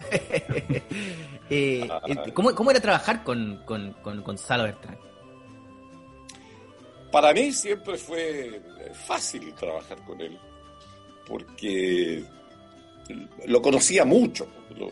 Eh, 1.49 1.87
eh, 2.07 2.31
¿cómo, 2.33 2.53
cómo 2.53 2.71
era 2.71 2.81
trabajar 2.81 3.23
con, 3.23 3.61
con, 3.63 3.93
con 4.03 4.21
Gonzalo 4.21 4.63
Bertrán? 4.63 4.97
Para 7.09 7.31
mí 7.31 7.53
siempre 7.53 7.97
fue 7.97 8.61
fácil 8.93 9.53
trabajar 9.53 9.97
con 10.05 10.19
él, 10.19 10.37
porque 11.27 12.23
lo 13.45 13.61
conocía 13.61 14.05
mucho, 14.05 14.47
lo, 14.77 14.91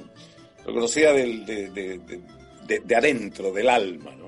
lo 0.66 0.74
conocía 0.74 1.14
del- 1.14 1.46
de, 1.46 1.70
de- 1.70 1.98
de- 2.00 2.22
de- 2.68 2.80
de 2.80 2.96
adentro, 2.96 3.52
del 3.54 3.70
alma. 3.70 4.12
¿no? 4.16 4.26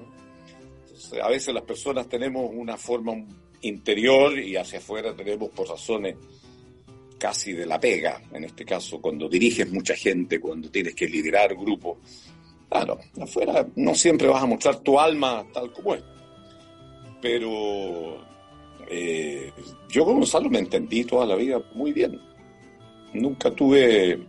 Entonces, 0.88 1.20
a 1.22 1.28
veces 1.30 1.54
las 1.54 1.64
personas 1.64 2.08
tenemos 2.08 2.50
una 2.54 2.78
forma 2.78 3.14
interior 3.62 4.38
y 4.38 4.56
hacia 4.56 4.80
afuera 4.80 5.16
tenemos 5.16 5.50
por 5.50 5.68
razones 5.68 6.16
casi 7.18 7.54
de 7.54 7.66
la 7.66 7.80
pega, 7.80 8.22
en 8.32 8.44
este 8.44 8.64
caso, 8.64 9.02
cuando 9.02 9.28
diriges 9.28 9.72
mucha 9.72 9.96
gente, 9.96 10.40
cuando 10.40 10.70
tienes 10.70 10.94
que 10.94 11.08
liderar 11.08 11.56
grupos. 11.56 11.98
Claro, 12.70 13.00
afuera 13.20 13.66
no 13.78 13.96
siempre 13.96 14.28
vas 14.28 14.44
a 14.44 14.46
mostrar 14.46 14.80
tu 14.82 15.00
alma 15.00 15.46
tal 15.54 15.72
como 15.74 15.96
es 15.96 16.04
pero 17.22 18.18
eh, 18.90 19.52
yo 19.90 20.06
con 20.06 20.16
Gonzalo 20.16 20.50
me 20.50 20.60
entendí 20.60 21.04
toda 21.04 21.26
la 21.26 21.36
vida 21.36 21.60
muy 21.74 21.92
bien. 21.94 22.20
Nunca 23.14 23.50
tuve... 23.52 24.20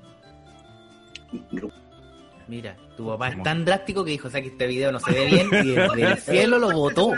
Mira, 2.46 2.74
tu 2.96 3.06
papá 3.06 3.28
es 3.28 3.42
tan 3.42 3.64
drástico 3.64 4.02
que 4.04 4.12
dijo, 4.12 4.28
o 4.28 4.30
sea, 4.30 4.40
que 4.40 4.48
este 4.48 4.66
video 4.66 4.90
no 4.90 4.98
se 5.00 5.12
ve 5.12 5.26
bien 5.26 5.48
y 5.66 5.70
desde 5.72 6.02
el 6.02 6.16
cielo 6.18 6.58
lo 6.58 6.70
botó. 6.72 7.12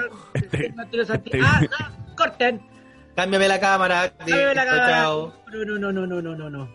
Ah, 1.40 1.60
ah, 1.78 1.92
corten. 2.16 2.60
Cámbiame 3.14 3.46
la 3.46 3.60
cámara. 3.60 4.12
Cámbiame 4.18 4.54
la 4.54 4.64
Chao, 4.64 4.64
cámara. 4.74 4.88
chao. 4.90 5.34
No, 5.52 5.64
no, 5.78 5.92
no, 5.92 6.06
no, 6.06 6.20
no, 6.22 6.34
no, 6.36 6.50
no. 6.50 6.68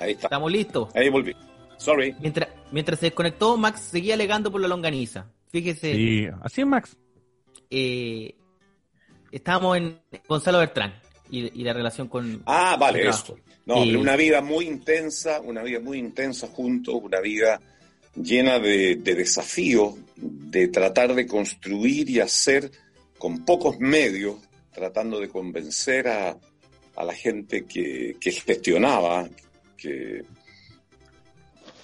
Ahí 0.00 0.12
está, 0.12 0.26
Estamos 0.26 0.50
listos. 0.50 0.88
ahí 0.96 1.08
volví. 1.08 1.36
Sorry. 1.76 2.14
Mientras, 2.20 2.48
mientras 2.72 2.98
se 2.98 3.06
desconectó, 3.06 3.56
Max 3.56 3.80
seguía 3.80 4.14
alegando 4.14 4.50
por 4.50 4.60
la 4.60 4.66
longaniza. 4.68 5.26
Fíjese, 5.50 5.94
Sí, 5.94 6.26
así 6.42 6.62
es 6.62 6.66
Max. 6.66 6.96
eh, 7.70 8.34
estábamos 9.36 9.76
en 9.76 9.98
Gonzalo 10.28 10.58
Bertrán 10.58 10.94
y, 11.30 11.60
y 11.60 11.64
la 11.64 11.72
relación 11.72 12.08
con... 12.08 12.42
Ah, 12.46 12.76
vale, 12.78 13.08
esto. 13.08 13.36
No, 13.66 13.84
Y- 13.84 13.96
una 13.96 14.16
vida 14.16 14.40
muy 14.40 14.66
intensa, 14.66 15.40
una 15.40 15.62
vida 15.62 15.80
muy 15.80 15.98
intensa 15.98 16.48
juntos, 16.48 16.94
una 17.02 17.20
vida 17.20 17.60
llena 18.14 18.58
de, 18.58 18.96
de 18.96 19.14
desafíos, 19.14 19.94
de 20.16 20.68
tratar 20.68 21.14
de 21.14 21.26
construir 21.26 22.08
y 22.10 22.20
hacer 22.20 22.70
con 23.18 23.44
pocos 23.44 23.78
medios, 23.78 24.36
tratando 24.72 25.18
de 25.18 25.28
convencer 25.28 26.08
a, 26.08 26.36
a 26.96 27.04
la 27.04 27.14
gente 27.14 27.64
que, 27.64 28.16
que 28.20 28.30
gestionaba, 28.32 29.28
que, 29.76 30.22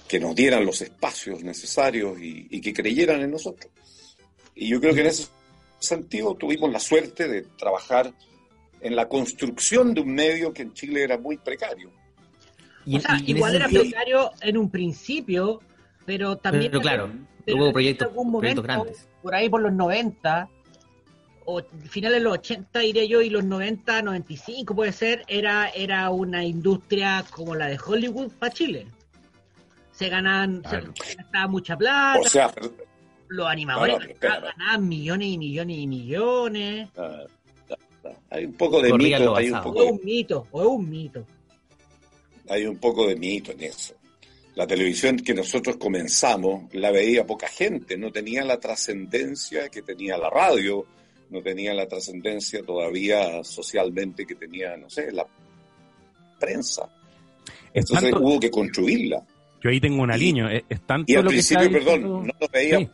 que 0.07 0.19
nos 0.19 0.35
dieran 0.35 0.65
los 0.65 0.81
espacios 0.81 1.43
necesarios 1.43 2.19
y, 2.21 2.47
y 2.49 2.61
que 2.61 2.73
creyeran 2.73 3.21
en 3.21 3.31
nosotros. 3.31 3.71
Y 4.55 4.67
yo 4.69 4.79
creo 4.79 4.93
que 4.93 5.01
en 5.01 5.07
ese 5.07 5.27
sentido 5.81 6.35
tuvimos 6.35 6.71
la 6.71 6.79
suerte 6.79 7.27
de 7.27 7.41
trabajar 7.57 8.13
en 8.79 8.95
la 8.95 9.07
construcción 9.07 9.93
de 9.93 10.01
un 10.01 10.13
medio 10.13 10.53
que 10.53 10.61
en 10.63 10.73
Chile 10.73 11.03
era 11.03 11.17
muy 11.17 11.37
precario. 11.37 11.91
y- 12.85 12.97
O 12.97 12.99
sea, 13.01 13.19
y 13.23 13.31
igual 13.31 13.55
era 13.55 13.65
sentido- 13.65 13.83
precario 13.83 14.31
en 14.41 14.57
un 14.57 14.69
principio, 14.71 15.61
pero 16.05 16.37
también... 16.37 16.71
Pero 16.71 16.81
claro, 16.81 17.11
pero 17.45 17.57
hubo 17.57 17.71
proyectos, 17.73 18.07
algún 18.07 18.31
proyectos 18.31 18.63
grandes. 18.63 19.07
Por 19.21 19.35
ahí 19.35 19.49
por 19.49 19.61
los 19.61 19.71
90, 19.73 20.49
o 21.45 21.61
finales 21.89 22.17
de 22.19 22.23
los 22.23 22.33
80 22.33 22.79
diría 22.79 23.05
yo, 23.05 23.21
y 23.21 23.29
los 23.29 23.43
90, 23.43 24.01
95 24.01 24.75
puede 24.75 24.91
ser, 24.93 25.23
era, 25.27 25.69
era 25.69 26.09
una 26.09 26.43
industria 26.43 27.23
como 27.31 27.53
la 27.55 27.67
de 27.67 27.77
Hollywood 27.83 28.31
para 28.39 28.51
Chile. 28.53 28.87
Se 29.91 30.09
ganaban, 30.09 30.61
Claro. 30.61 30.91
se 31.03 31.15
gastaba 31.15 31.47
mucha 31.47 31.77
plata, 31.77 32.19
O 32.19 32.23
sea, 32.27 32.51
los 33.31 33.47
animadores 33.47 33.97
No, 33.97 34.03
espera, 34.05 34.77
millones 34.79 35.27
y 35.29 35.37
millones 35.37 35.77
y 35.77 35.87
millones. 35.87 36.89
ah, 36.97 37.23
ah, 37.69 37.75
ah, 38.05 38.09
hay 38.29 38.45
un 38.45 38.53
poco 38.53 38.81
de 38.81 38.93
mito, 38.93 39.35
hay 39.35 39.49
un. 39.49 39.55
O 39.57 39.83
es 39.83 39.91
un 39.91 39.99
mito, 40.03 40.47
o 40.51 40.61
es 40.61 40.67
un 40.67 40.89
mito. 40.89 41.25
hay 42.49 42.65
un 42.65 42.77
poco 42.77 43.07
de 43.07 43.15
mito 43.15 43.51
en 43.51 43.61
eso. 43.63 43.93
La 44.55 44.67
televisión 44.67 45.15
que 45.17 45.33
nosotros 45.33 45.77
comenzamos 45.77 46.63
la 46.73 46.91
veía 46.91 47.25
poca 47.25 47.47
gente, 47.47 47.97
no 47.97 48.11
tenía 48.11 48.43
la 48.43 48.59
trascendencia 48.59 49.69
que 49.69 49.81
tenía 49.81 50.17
la 50.17 50.29
radio, 50.29 50.85
no 51.29 51.41
tenía 51.41 51.73
la 51.73 51.87
trascendencia 51.87 52.61
todavía 52.61 53.41
socialmente 53.45 54.25
que 54.25 54.35
tenía, 54.35 54.75
no 54.75 54.89
sé, 54.89 55.09
la 55.13 55.25
prensa. 56.39 56.89
Es 57.73 57.85
Entonces 57.85 58.11
tanto- 58.11 58.27
hubo 58.27 58.39
que 58.41 58.51
construirla. 58.51 59.23
yo 59.63 59.69
ahí 59.69 59.79
tengo 59.79 60.01
un 60.03 60.09
Y- 60.09 60.13
aliño. 60.13 60.49
Es, 60.49 60.63
es 60.67 60.81
tanto 60.85 61.09
Y 61.11 61.15
al 61.15 61.23
lo 61.23 61.29
que 61.29 61.37
está 61.37 61.59
principio, 61.59 61.79
diciendo- 61.79 62.09
perdón, 62.09 62.27
no 62.27 62.33
lo 62.39 62.47
veía. 62.51 62.79
Sí. 62.79 62.89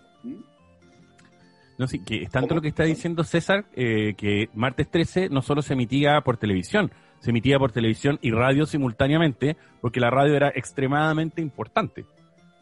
No, 1.78 1.88
sí, 1.88 2.00
que 2.00 2.24
es 2.24 2.32
tanto 2.32 2.50
¿Cómo? 2.50 2.56
lo 2.58 2.62
que 2.64 2.70
está 2.70 2.84
diciendo 2.84 3.24
César 3.24 3.66
eh, 3.76 4.16
que 4.18 4.50
martes 4.56 4.90
13 4.90 5.30
no 5.30 5.42
solo 5.42 5.62
se 5.62 5.74
emitía 5.74 6.22
por 6.22 6.38
televisión, 6.38 6.92
se 7.20 7.30
emitía 7.30 7.60
por 7.60 7.72
televisión 7.72 8.18
y 8.22 8.32
radio 8.32 8.66
simultáneamente, 8.66 9.58
porque 9.82 10.00
la 10.00 10.10
radio 10.10 10.36
era 10.36 10.50
extremadamente 10.50 11.42
importante. 11.42 12.06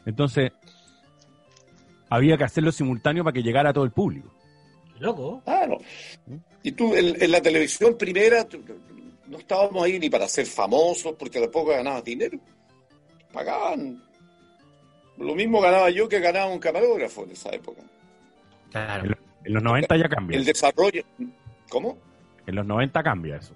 Entonces, 0.05 0.51
había 2.10 2.38
que 2.38 2.43
hacerlo 2.43 2.72
simultáneo 2.72 3.24
para 3.24 3.34
que 3.34 3.41
llegara 3.43 3.69
a 3.69 3.74
todo 3.74 3.86
el 3.86 3.91
público. 3.91 4.31
Loco. 5.00 5.41
Claro. 5.43 5.77
Y 6.63 6.72
tú, 6.74 6.95
en, 6.95 7.22
en 7.22 7.31
la 7.31 7.41
televisión 7.41 7.98
primera, 7.98 8.45
tú- 8.48 8.62
no 9.27 9.38
estábamos 9.39 9.84
ahí 9.84 9.98
ni 10.00 10.10
para 10.10 10.27
ser 10.27 10.45
famosos, 10.45 11.15
porque 11.17 11.39
tampoco 11.39 11.72
ganabas 11.72 12.03
dinero. 12.03 12.38
Pagaban. 13.34 14.01
Lo 15.17 15.34
mismo 15.36 15.60
ganaba 15.62 15.89
yo 15.89 16.07
que 16.07 16.19
ganaba 16.19 16.48
un 16.51 16.60
camarógrafo 16.60 17.24
en 17.24 17.31
esa 17.31 17.50
época. 17.50 17.81
Claro. 18.84 19.15
En 19.44 19.53
los 19.53 19.63
90 19.63 19.98
ya 19.98 20.10
cambia. 20.10 20.38
El 20.38 20.46
desarrollo. 20.46 21.03
¿Cómo? 21.70 21.98
En 22.46 22.55
los 22.55 22.65
90 22.65 23.03
cambia 23.03 23.38
eso. 23.38 23.53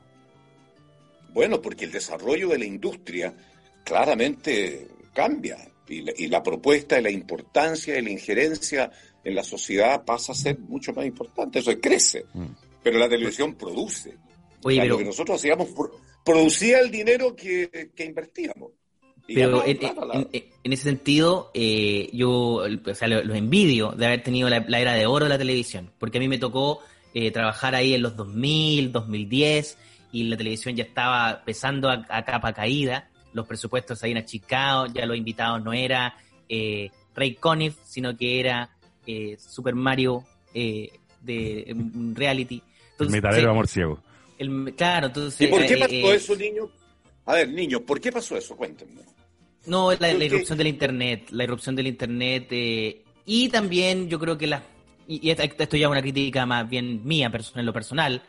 Bueno, 1.34 1.62
porque 1.62 1.86
el 1.86 1.92
desarrollo 1.92 2.48
de 2.50 2.58
la 2.60 2.66
industria 2.66 3.34
claramente 3.84 4.88
cambia. 5.14 5.58
Y 5.88 6.02
la, 6.02 6.12
y 6.16 6.28
la 6.28 6.44
propuesta 6.44 7.00
y 7.00 7.04
la 7.04 7.10
importancia 7.10 7.98
y 7.98 8.02
la 8.04 8.12
injerencia 8.12 8.92
en 9.24 9.36
la 9.36 9.44
sociedad 9.44 10.06
pasa 10.06 10.32
a 10.32 10.36
ser 10.36 10.60
mucho 10.60 10.94
más 10.94 11.06
importante. 11.06 11.60
Eso 11.60 11.72
crece. 11.80 12.26
Mm. 12.34 12.46
Pero 12.84 13.00
la 13.00 13.10
televisión 13.10 13.56
produce. 13.56 14.16
Oye, 14.64 14.76
O 14.76 14.76
sea, 14.76 14.84
pero, 14.84 14.94
Lo 14.94 14.98
que 15.00 15.06
nosotros 15.06 15.38
hacíamos 15.40 15.70
pro- 15.70 15.92
producía 16.24 16.80
el 16.80 16.92
dinero 16.92 17.36
que, 17.36 17.90
que 17.96 18.06
invertíamos. 18.06 18.72
Pero 19.34 19.66
en, 19.66 19.78
en- 20.34 20.44
en 20.64 20.74
ese 20.74 20.84
sentido, 20.84 21.52
eh, 21.54 22.10
yo 22.14 22.30
o 22.32 22.94
sea, 22.94 23.08
lo, 23.08 23.24
lo 23.24 23.34
envidio 23.36 23.92
de 23.92 24.06
haber 24.06 24.24
tenido 24.24 24.50
la, 24.50 24.64
la 24.68 24.80
era 24.80 24.94
de 24.94 25.06
oro 25.06 25.26
de 25.26 25.30
la 25.30 25.38
televisión, 25.38 25.90
porque 26.00 26.18
a 26.18 26.22
mí 26.22 26.28
me 26.28 26.38
tocó 26.38 26.82
eh, 27.14 27.32
trabajar 27.32 27.76
ahí 27.76 27.94
en 27.94 28.02
los 28.02 28.16
2000, 28.16 28.92
2010, 28.92 29.78
y 30.12 30.24
la 30.24 30.38
televisión 30.38 30.76
ya 30.76 30.84
estaba 30.84 31.44
pesando 31.46 31.90
a, 31.90 32.06
a 32.10 32.26
capa 32.26 32.54
caída, 32.54 33.10
los 33.34 33.46
presupuestos 33.48 34.00
se 34.00 34.06
habían 34.08 34.18
achicado, 34.24 34.88
ya 34.88 35.06
los 35.06 35.16
invitados 35.18 35.64
no 35.64 35.72
era 35.74 36.16
eh, 36.50 36.90
Ray 37.16 37.36
Conniff, 37.36 37.76
sino 37.84 38.18
que 38.18 38.40
era 38.40 38.70
eh, 39.06 39.38
Super 39.40 39.76
Mario 39.76 40.24
eh, 40.54 40.90
de 41.22 41.76
reality. 42.16 42.56
El 42.56 42.64
Entonces, 42.92 43.12
metalero 43.12 43.44
sí, 43.44 43.50
amor 43.52 43.68
ciego. 43.68 44.00
el- 44.38 44.74
claro, 44.76 45.08
entonces... 45.08 45.40
¿Y 45.42 45.48
por 45.48 45.66
qué 45.66 45.74
eh, 45.76 45.80
pasó 45.80 45.94
eh, 45.94 46.16
eso, 46.16 46.36
niños? 46.36 46.70
A 47.26 47.34
ver, 47.36 47.50
niños, 47.50 47.82
¿por 47.82 48.02
qué 48.02 48.12
pasó 48.12 48.36
eso? 48.36 48.56
Cuéntenme. 48.58 49.02
No, 49.66 49.92
la, 49.92 50.14
la 50.14 50.24
irrupción 50.26 50.58
del 50.58 50.68
internet, 50.68 51.28
la 51.32 51.44
irrupción 51.44 51.76
del 51.76 51.88
internet 51.88 52.48
eh, 52.52 53.04
y 53.26 53.50
también 53.50 54.10
yo 54.10 54.18
creo 54.20 54.38
que 54.38 54.48
la 54.48 54.64
y, 55.08 55.30
esto 55.30 55.76
ya 55.78 55.88
es 55.88 55.92
una 55.92 56.02
crítica 56.02 56.46
más 56.46 56.70
bien 56.70 57.02
mía 57.04 57.30
personal, 57.30 57.60
en 57.62 57.66
lo 57.66 57.74
personal, 57.74 58.22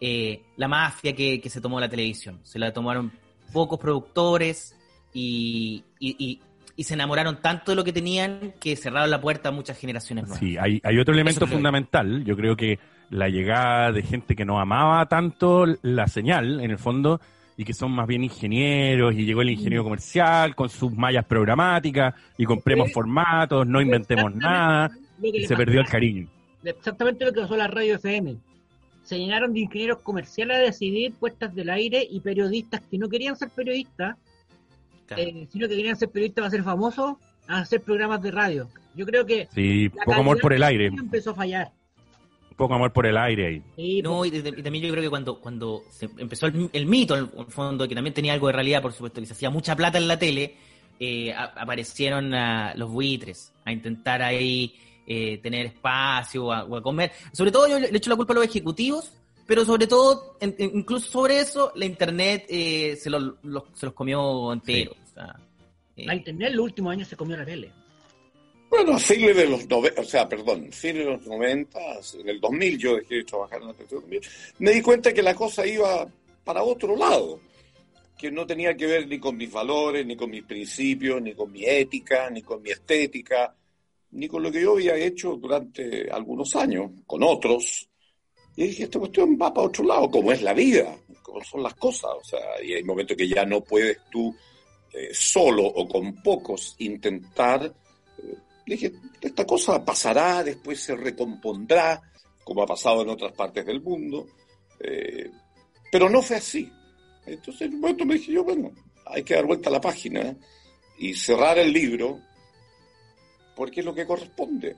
eh, 0.00 0.42
la 0.56 0.68
mafia 0.68 1.14
que, 1.14 1.40
que 1.40 1.50
se 1.50 1.60
tomó 1.60 1.80
la 1.80 1.88
televisión, 1.88 2.40
se 2.42 2.58
la 2.58 2.72
tomaron 2.72 3.10
pocos 3.52 3.78
productores 3.78 4.76
y, 5.12 5.82
y, 5.98 6.16
y- 6.24 6.40
y 6.78 6.84
se 6.84 6.92
enamoraron 6.92 7.40
tanto 7.40 7.72
de 7.72 7.76
lo 7.76 7.82
que 7.84 7.92
tenían 7.92 8.52
que 8.60 8.76
cerraron 8.76 9.10
la 9.10 9.18
puerta 9.18 9.48
a 9.48 9.52
muchas 9.52 9.78
generaciones 9.78 10.24
nuevas. 10.24 10.38
Sí, 10.40 10.58
hay, 10.58 10.78
hay 10.84 10.98
otro 10.98 11.14
elemento 11.14 11.46
fundamental. 11.46 12.22
Yo 12.22 12.36
creo 12.36 12.54
que 12.54 12.78
la 13.08 13.30
llegada 13.30 13.92
de 13.92 14.02
gente 14.02 14.36
que 14.36 14.44
no 14.44 14.60
amaba 14.60 15.06
tanto 15.06 15.64
la 15.80 16.06
señal, 16.06 16.60
en 16.60 16.70
el 16.70 16.78
fondo, 16.78 17.18
y 17.56 17.64
que 17.64 17.72
son 17.72 17.92
más 17.92 18.06
bien 18.06 18.24
ingenieros, 18.24 19.14
y 19.14 19.24
llegó 19.24 19.42
el 19.42 19.50
ingeniero 19.50 19.82
comercial 19.84 20.54
con 20.54 20.68
sus 20.68 20.92
mallas 20.92 21.24
programáticas, 21.24 22.14
y 22.36 22.44
compremos 22.44 22.92
formatos, 22.92 23.66
no 23.66 23.80
inventemos 23.80 24.34
nada, 24.34 24.90
y 25.22 25.46
se 25.46 25.56
perdió 25.56 25.80
el 25.80 25.86
cariño. 25.86 26.28
Exactamente 26.62 27.24
lo 27.24 27.32
que 27.32 27.40
pasó 27.40 27.54
a 27.54 27.58
la 27.58 27.68
radio 27.68 27.94
FM. 27.94 28.36
Se 29.02 29.18
llenaron 29.18 29.52
de 29.52 29.60
ingenieros 29.60 29.98
comerciales 30.02 30.56
a 30.56 30.60
decidir 30.60 31.12
puestas 31.14 31.54
del 31.54 31.70
aire 31.70 32.06
y 32.10 32.20
periodistas 32.20 32.80
que 32.90 32.98
no 32.98 33.08
querían 33.08 33.36
ser 33.36 33.48
periodistas, 33.50 34.16
Claro. 35.06 35.22
eh, 35.22 35.46
sino 35.52 35.68
que 35.68 35.76
querían 35.76 35.96
ser 35.96 36.08
periodistas 36.10 36.42
para 36.42 36.50
ser 36.50 36.64
famosos, 36.64 37.14
a 37.46 37.58
hacer 37.60 37.80
programas 37.80 38.20
de 38.22 38.32
radio. 38.32 38.68
Yo 38.96 39.06
creo 39.06 39.24
que 39.24 39.46
Sí, 39.54 39.88
poco 39.88 40.14
amor 40.14 40.40
por 40.40 40.52
el 40.52 40.62
aire, 40.64 40.88
radio 40.88 41.00
empezó 41.02 41.30
a 41.30 41.34
fallar. 41.34 41.70
Poco 42.56 42.74
amor 42.74 42.92
por 42.92 43.06
el 43.06 43.16
aire 43.16 43.46
ahí. 43.46 43.62
Sí, 43.76 44.02
No, 44.02 44.24
y, 44.24 44.30
de- 44.30 44.48
y 44.58 44.62
también 44.62 44.84
yo 44.84 44.90
creo 44.90 45.02
que 45.02 45.10
cuando, 45.10 45.38
cuando 45.40 45.82
se 45.90 46.08
empezó 46.18 46.46
el, 46.46 46.70
el 46.72 46.86
mito, 46.86 47.16
en 47.16 47.30
el 47.38 47.46
fondo, 47.46 47.86
que 47.86 47.94
también 47.94 48.14
tenía 48.14 48.32
algo 48.32 48.46
de 48.48 48.54
realidad, 48.54 48.80
por 48.82 48.92
supuesto, 48.92 49.20
que 49.20 49.26
se 49.26 49.32
hacía 49.34 49.50
mucha 49.50 49.76
plata 49.76 49.98
en 49.98 50.08
la 50.08 50.18
tele, 50.18 50.56
eh, 50.98 51.32
a- 51.32 51.52
aparecieron 51.56 52.30
los 52.76 52.90
buitres 52.90 53.52
a 53.64 53.72
intentar 53.72 54.22
ahí 54.22 54.74
eh, 55.08 55.38
tener 55.38 55.66
espacio 55.66 56.50
a- 56.52 56.64
o 56.64 56.76
a 56.76 56.82
comer. 56.82 57.12
Sobre 57.32 57.52
todo 57.52 57.68
yo 57.68 57.78
le 57.78 57.92
le 57.92 57.98
echo 57.98 58.10
la 58.10 58.16
culpa 58.16 58.32
a 58.32 58.36
los 58.36 58.44
ejecutivos, 58.46 59.12
pero 59.46 59.64
sobre 59.64 59.86
todo, 59.86 60.36
en- 60.40 60.56
incluso 60.58 61.08
sobre 61.08 61.38
eso, 61.38 61.70
la 61.76 61.84
internet 61.84 62.44
eh, 62.48 62.96
se, 62.96 63.08
los, 63.10 63.34
los- 63.44 63.62
se 63.74 63.86
los 63.86 63.94
comió 63.94 64.52
enteros. 64.52 64.96
o 65.10 65.14
sea, 65.14 65.36
eh, 65.96 66.06
La 66.06 66.14
internet 66.16 66.48
en 66.50 66.56
los 66.56 66.64
últimos 66.64 66.90
años 66.92 67.06
se 67.06 67.16
comió 67.16 67.36
la 67.36 67.44
tele. 67.44 67.70
Bueno, 68.68 68.94
a 68.94 68.98
fines 68.98 69.36
de 69.36 69.46
los 69.46 69.68
90, 69.68 70.00
o 70.00 70.04
sea, 70.04 70.28
perdón, 70.28 70.72
fines 70.72 71.04
de 71.04 71.12
los 71.12 71.26
90, 71.26 71.78
en 72.20 72.28
el 72.28 72.40
2000 72.40 72.78
yo 72.78 72.96
dejé 72.96 73.16
de 73.16 73.24
trabajar 73.24 73.60
en 73.60 73.68
la 73.68 73.72
televisión, 73.72 74.00
2000, 74.02 74.20
me 74.58 74.70
di 74.72 74.82
cuenta 74.82 75.14
que 75.14 75.22
la 75.22 75.34
cosa 75.34 75.66
iba 75.66 76.06
para 76.44 76.62
otro 76.62 76.96
lado, 76.96 77.40
que 78.18 78.30
no 78.30 78.46
tenía 78.46 78.76
que 78.76 78.86
ver 78.86 79.06
ni 79.06 79.18
con 79.18 79.36
mis 79.36 79.52
valores, 79.52 80.04
ni 80.04 80.16
con 80.16 80.30
mis 80.30 80.42
principios, 80.42 81.22
ni 81.22 81.34
con 81.34 81.52
mi 81.52 81.64
ética, 81.64 82.28
ni 82.30 82.42
con 82.42 82.60
mi 82.60 82.70
estética, 82.70 83.54
ni 84.12 84.26
con 84.26 84.42
lo 84.42 84.50
que 84.50 84.62
yo 84.62 84.72
había 84.72 84.96
hecho 84.96 85.36
durante 85.36 86.10
algunos 86.10 86.56
años, 86.56 86.90
con 87.06 87.22
otros. 87.22 87.88
Y 88.56 88.68
dije, 88.68 88.84
esta 88.84 88.98
cuestión 88.98 89.38
va 89.40 89.52
para 89.52 89.66
otro 89.66 89.84
lado, 89.84 90.10
como 90.10 90.32
es 90.32 90.42
la 90.42 90.54
vida, 90.54 90.96
como 91.22 91.44
son 91.44 91.62
las 91.62 91.74
cosas, 91.74 92.10
o 92.18 92.24
sea, 92.24 92.62
y 92.64 92.72
hay 92.72 92.82
momentos 92.82 93.16
que 93.16 93.28
ya 93.28 93.44
no 93.44 93.60
puedes 93.60 93.98
tú 94.10 94.34
eh, 94.92 95.10
solo 95.12 95.64
o 95.64 95.86
con 95.86 96.22
pocos 96.22 96.74
intentar 96.78 97.72
dije, 98.74 98.92
esta 99.20 99.46
cosa 99.46 99.84
pasará, 99.84 100.42
después 100.42 100.80
se 100.80 100.96
recompondrá, 100.96 102.02
como 102.44 102.62
ha 102.62 102.66
pasado 102.66 103.02
en 103.02 103.08
otras 103.08 103.32
partes 103.32 103.64
del 103.64 103.80
mundo, 103.80 104.26
eh, 104.80 105.30
pero 105.90 106.10
no 106.10 106.20
fue 106.20 106.36
así. 106.36 106.70
Entonces, 107.24 107.70
momento 107.70 108.04
me 108.04 108.14
dije 108.14 108.32
yo, 108.32 108.44
bueno, 108.44 108.72
hay 109.04 109.22
que 109.22 109.34
dar 109.34 109.46
vuelta 109.46 109.68
a 109.68 109.72
la 109.72 109.80
página 109.80 110.36
y 110.98 111.14
cerrar 111.14 111.58
el 111.58 111.72
libro, 111.72 112.20
porque 113.54 113.80
es 113.80 113.86
lo 113.86 113.94
que 113.94 114.06
corresponde. 114.06 114.76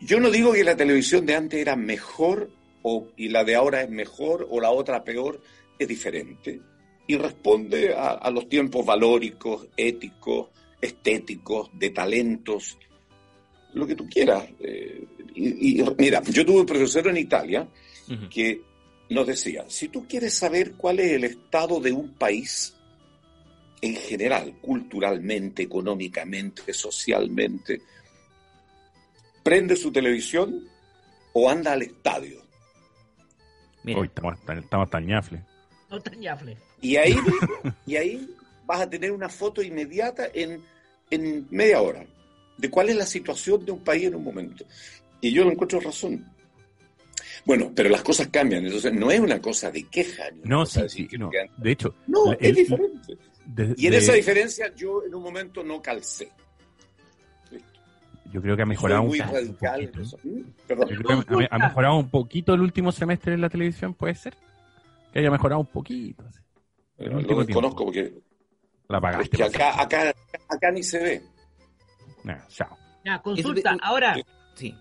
Yo 0.00 0.20
no 0.20 0.30
digo 0.30 0.52
que 0.52 0.64
la 0.64 0.76
televisión 0.76 1.26
de 1.26 1.34
antes 1.34 1.60
era 1.60 1.76
mejor 1.76 2.50
o, 2.82 3.08
y 3.16 3.28
la 3.28 3.44
de 3.44 3.56
ahora 3.56 3.82
es 3.82 3.90
mejor 3.90 4.46
o 4.50 4.60
la 4.60 4.70
otra 4.70 5.04
peor, 5.04 5.42
es 5.78 5.86
diferente. 5.86 6.60
Y 7.06 7.16
responde 7.16 7.92
a 7.92 8.30
los 8.30 8.48
tiempos 8.48 8.86
valóricos, 8.86 9.66
éticos, 9.76 10.50
estéticos, 10.80 11.70
de 11.72 11.90
talentos, 11.90 12.78
lo 13.74 13.86
que 13.86 13.94
tú 13.94 14.08
quieras. 14.08 14.44
Eh, 14.60 15.04
y, 15.34 15.80
y, 15.80 15.84
mira, 15.98 16.22
yo 16.22 16.44
tuve 16.44 16.60
un 16.60 16.66
profesor 16.66 17.08
en 17.08 17.16
Italia 17.16 17.68
que 18.28 18.60
nos 19.10 19.26
decía, 19.26 19.64
si 19.68 19.88
tú 19.88 20.06
quieres 20.08 20.34
saber 20.34 20.72
cuál 20.72 20.98
es 20.98 21.12
el 21.12 21.24
estado 21.24 21.80
de 21.80 21.92
un 21.92 22.14
país 22.14 22.74
en 23.80 23.94
general, 23.94 24.56
culturalmente, 24.60 25.62
económicamente, 25.62 26.72
socialmente, 26.72 27.80
prende 29.42 29.76
su 29.76 29.92
televisión 29.92 30.68
o 31.32 31.48
anda 31.48 31.72
al 31.72 31.82
estadio. 31.82 32.42
Hoy 33.84 34.06
estamos 34.08 34.44
tan, 34.44 34.58
estamos 34.58 34.90
tan 34.90 35.06
ñafles. 35.06 35.42
No 35.88 36.00
tan 36.00 36.20
ñafle. 36.20 36.56
Y 36.80 36.96
ahí, 36.96 37.16
y 37.86 37.96
ahí 37.96 38.34
vas 38.66 38.82
a 38.82 38.90
tener 38.90 39.12
una 39.12 39.28
foto 39.28 39.62
inmediata 39.62 40.28
en, 40.34 40.62
en 41.10 41.46
media 41.50 41.80
hora 41.80 42.04
de 42.60 42.70
cuál 42.70 42.90
es 42.90 42.96
la 42.96 43.06
situación 43.06 43.64
de 43.64 43.72
un 43.72 43.80
país 43.80 44.04
en 44.04 44.14
un 44.16 44.24
momento. 44.24 44.64
Y 45.20 45.32
yo 45.32 45.44
no 45.44 45.52
encuentro 45.52 45.80
razón. 45.80 46.24
Bueno, 47.44 47.72
pero 47.74 47.88
las 47.88 48.02
cosas 48.02 48.28
cambian, 48.28 48.64
entonces 48.66 48.92
no 48.92 49.10
es 49.10 49.18
una 49.20 49.40
cosa 49.40 49.70
de 49.70 49.84
queja. 49.84 50.24
No, 50.44 50.66
sí, 50.66 50.82
de 50.82 50.88
sí, 50.88 51.08
que 51.08 51.16
no. 51.18 51.30
De 51.56 51.70
hecho, 51.72 51.94
No, 52.06 52.32
es 52.32 52.54
diferente. 52.54 53.16
de- 53.46 53.74
Y 53.78 53.86
en 53.86 53.92
de- 53.92 53.98
esa 53.98 54.12
diferencia 54.12 54.72
yo 54.76 55.02
en 55.04 55.14
un 55.14 55.22
momento 55.22 55.62
no 55.64 55.80
calcé. 55.80 56.30
yo 58.32 58.40
creo 58.40 58.56
que 58.56 58.62
ha 58.62 58.66
mejorado 58.66 59.02
un, 59.02 59.08
muy 59.08 59.20
un 59.20 59.28
radical. 59.28 59.90
¿Mm? 60.22 60.40
Perdón. 60.66 60.88
Que 60.88 61.44
ha, 61.50 61.56
ha 61.56 61.58
mejorado 61.58 61.96
un 61.96 62.10
poquito 62.10 62.54
el 62.54 62.60
último 62.60 62.92
semestre 62.92 63.34
en 63.34 63.40
la 63.40 63.48
televisión, 63.48 63.94
¿puede 63.94 64.14
ser? 64.14 64.34
Que 65.12 65.18
haya 65.18 65.30
mejorado 65.30 65.60
un 65.60 65.66
poquito. 65.66 66.22
así. 66.28 66.38
el 66.98 67.10
Lo 67.26 67.42
desconozco 67.44 67.84
porque 67.86 68.12
La 68.88 68.98
es 68.98 69.02
pagaste. 69.02 69.36
que 69.36 69.42
acá, 69.42 69.80
acá, 69.82 70.14
acá 70.48 70.70
ni 70.70 70.82
se 70.82 70.98
ve. 71.00 71.22
Nah, 72.24 72.46
chao. 72.48 72.76
Ya, 73.04 73.20
consulta. 73.22 73.76
Ahora, 73.82 74.16
sí. 74.54 74.74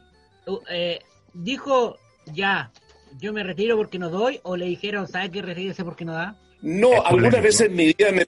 uh, 0.48 0.60
eh, 0.70 1.00
dijo 1.34 1.98
ya, 2.34 2.72
yo 3.20 3.32
me 3.34 3.44
retiro 3.44 3.78
porque 3.78 4.00
no 4.00 4.10
doy, 4.10 4.40
o 4.44 4.56
le 4.58 4.66
dijeron, 4.66 5.08
¿sabe 5.08 5.30
que 5.32 5.42
retírese 5.42 5.84
porque 5.84 6.06
no 6.06 6.14
da? 6.14 6.38
No, 6.62 6.94
Es 6.94 7.02
algunas 7.06 7.42
veces 7.42 7.68
en 7.68 7.76
mi 7.76 7.86
vida 7.86 8.12
me, 8.12 8.26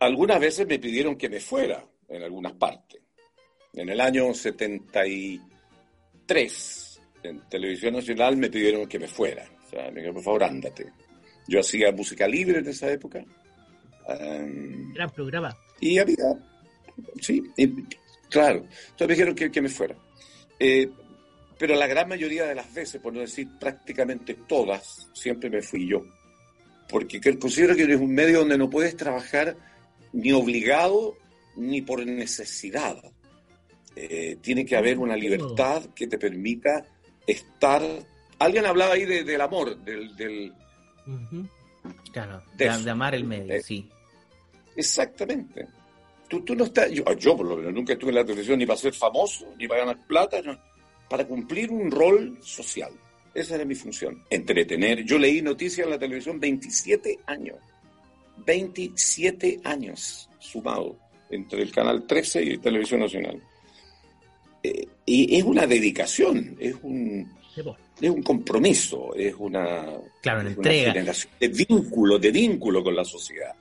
algunas 0.00 0.38
veces 0.40 0.66
me 0.66 0.78
pidieron 0.78 1.16
que 1.16 1.28
me 1.30 1.40
fuera 1.40 1.82
en 2.08 2.22
algunas 2.22 2.52
partes. 2.52 3.00
En 3.72 3.88
el 3.88 4.00
año 4.00 4.34
73, 4.34 7.00
en 7.22 7.40
Televisión 7.48 7.94
Nacional 7.94 8.36
me 8.36 8.50
pidieron 8.50 8.86
que 8.86 8.98
me 8.98 9.08
fuera. 9.08 9.44
O 9.66 9.70
sea, 9.70 9.84
me 9.86 9.92
dijeron, 9.96 10.14
por 10.14 10.24
favor, 10.24 10.44
ándate. 10.44 10.92
Yo 11.48 11.60
hacía 11.60 11.90
música 11.92 12.28
libre 12.28 12.58
en 12.58 12.68
esa 12.68 12.90
época. 12.90 13.24
Em, 14.08 14.92
Gran 14.92 15.10
programa. 15.10 15.56
y 15.80 15.98
había, 15.98 16.16
sí, 17.20 17.42
y- 17.56 17.84
claro. 18.32 18.58
Entonces 18.90 19.08
me 19.08 19.14
dijeron 19.14 19.34
que, 19.34 19.50
que 19.50 19.60
me 19.62 19.68
fuera. 19.68 19.94
Eh, 20.58 20.90
pero 21.58 21.76
la 21.76 21.86
gran 21.86 22.08
mayoría 22.08 22.44
de 22.46 22.54
las 22.56 22.72
veces, 22.74 23.00
por 23.00 23.12
no 23.12 23.20
decir 23.20 23.46
prácticamente 23.60 24.34
todas, 24.34 25.08
siempre 25.12 25.48
me 25.50 25.62
fui 25.62 25.86
yo. 25.86 26.02
Porque 26.88 27.20
que- 27.20 27.38
considero 27.38 27.76
que 27.76 27.82
es 27.84 28.00
un 28.00 28.12
medio 28.14 28.40
donde 28.40 28.58
no 28.58 28.68
puedes 28.68 28.96
trabajar 28.96 29.56
ni 30.12 30.32
obligado 30.32 31.16
ni 31.56 31.82
por 31.82 32.04
necesidad. 32.04 32.96
Eh, 33.94 34.38
tiene 34.40 34.64
que 34.64 34.74
haber 34.76 34.98
una 34.98 35.14
libertad 35.16 35.82
que 35.94 36.06
te 36.06 36.18
permita 36.18 36.84
estar. 37.26 37.82
Alguien 38.38 38.64
hablaba 38.66 38.94
ahí 38.94 39.04
de- 39.04 39.22
del 39.24 39.40
amor, 39.40 39.76
del, 39.84 40.16
del, 40.16 40.52
Claro, 42.12 42.42
De 42.56 42.64
de, 42.64 42.70
eso. 42.70 42.84
de 42.84 42.90
amar 42.90 43.14
el 43.14 43.24
medio, 43.24 43.52
Eh, 43.54 43.60
sí. 43.62 43.88
Exactamente. 44.76 45.66
Tú, 46.32 46.40
tú 46.40 46.54
no 46.54 46.64
estás, 46.64 46.90
yo, 46.90 47.04
yo 47.18 47.36
por 47.36 47.44
lo 47.46 47.58
menos 47.58 47.74
nunca 47.74 47.92
estuve 47.92 48.08
en 48.08 48.14
la 48.14 48.24
televisión 48.24 48.58
ni 48.58 48.64
para 48.64 48.78
ser 48.78 48.94
famoso, 48.94 49.44
ni 49.58 49.68
para 49.68 49.80
ganar 49.80 49.98
plata, 50.06 50.40
no, 50.40 50.58
para 51.10 51.26
cumplir 51.26 51.70
un 51.70 51.90
rol 51.90 52.38
social. 52.40 52.90
Esa 53.34 53.56
era 53.56 53.66
mi 53.66 53.74
función, 53.74 54.24
entretener. 54.30 55.04
Yo 55.04 55.18
leí 55.18 55.42
noticias 55.42 55.84
en 55.84 55.90
la 55.90 55.98
televisión 55.98 56.40
27 56.40 57.18
años, 57.26 57.58
27 58.46 59.60
años 59.64 60.30
sumado 60.38 60.96
entre 61.28 61.62
el 61.62 61.70
Canal 61.70 62.06
13 62.06 62.42
y 62.44 62.56
Televisión 62.58 63.00
Nacional. 63.00 63.42
Eh, 64.62 64.86
y 65.04 65.36
es 65.36 65.44
una 65.44 65.66
dedicación, 65.66 66.56
es 66.58 66.76
un, 66.82 67.30
es 68.00 68.10
un 68.10 68.22
compromiso, 68.22 69.14
es 69.14 69.34
una, 69.38 69.84
Claro, 70.22 70.40
una 70.40 70.50
es 70.50 70.56
una 70.56 70.70
entrega. 70.70 70.92
generación 70.94 71.32
de 71.38 71.48
vínculo, 71.48 72.18
de 72.18 72.30
vínculo 72.30 72.82
con 72.82 72.96
la 72.96 73.04
sociedad. 73.04 73.52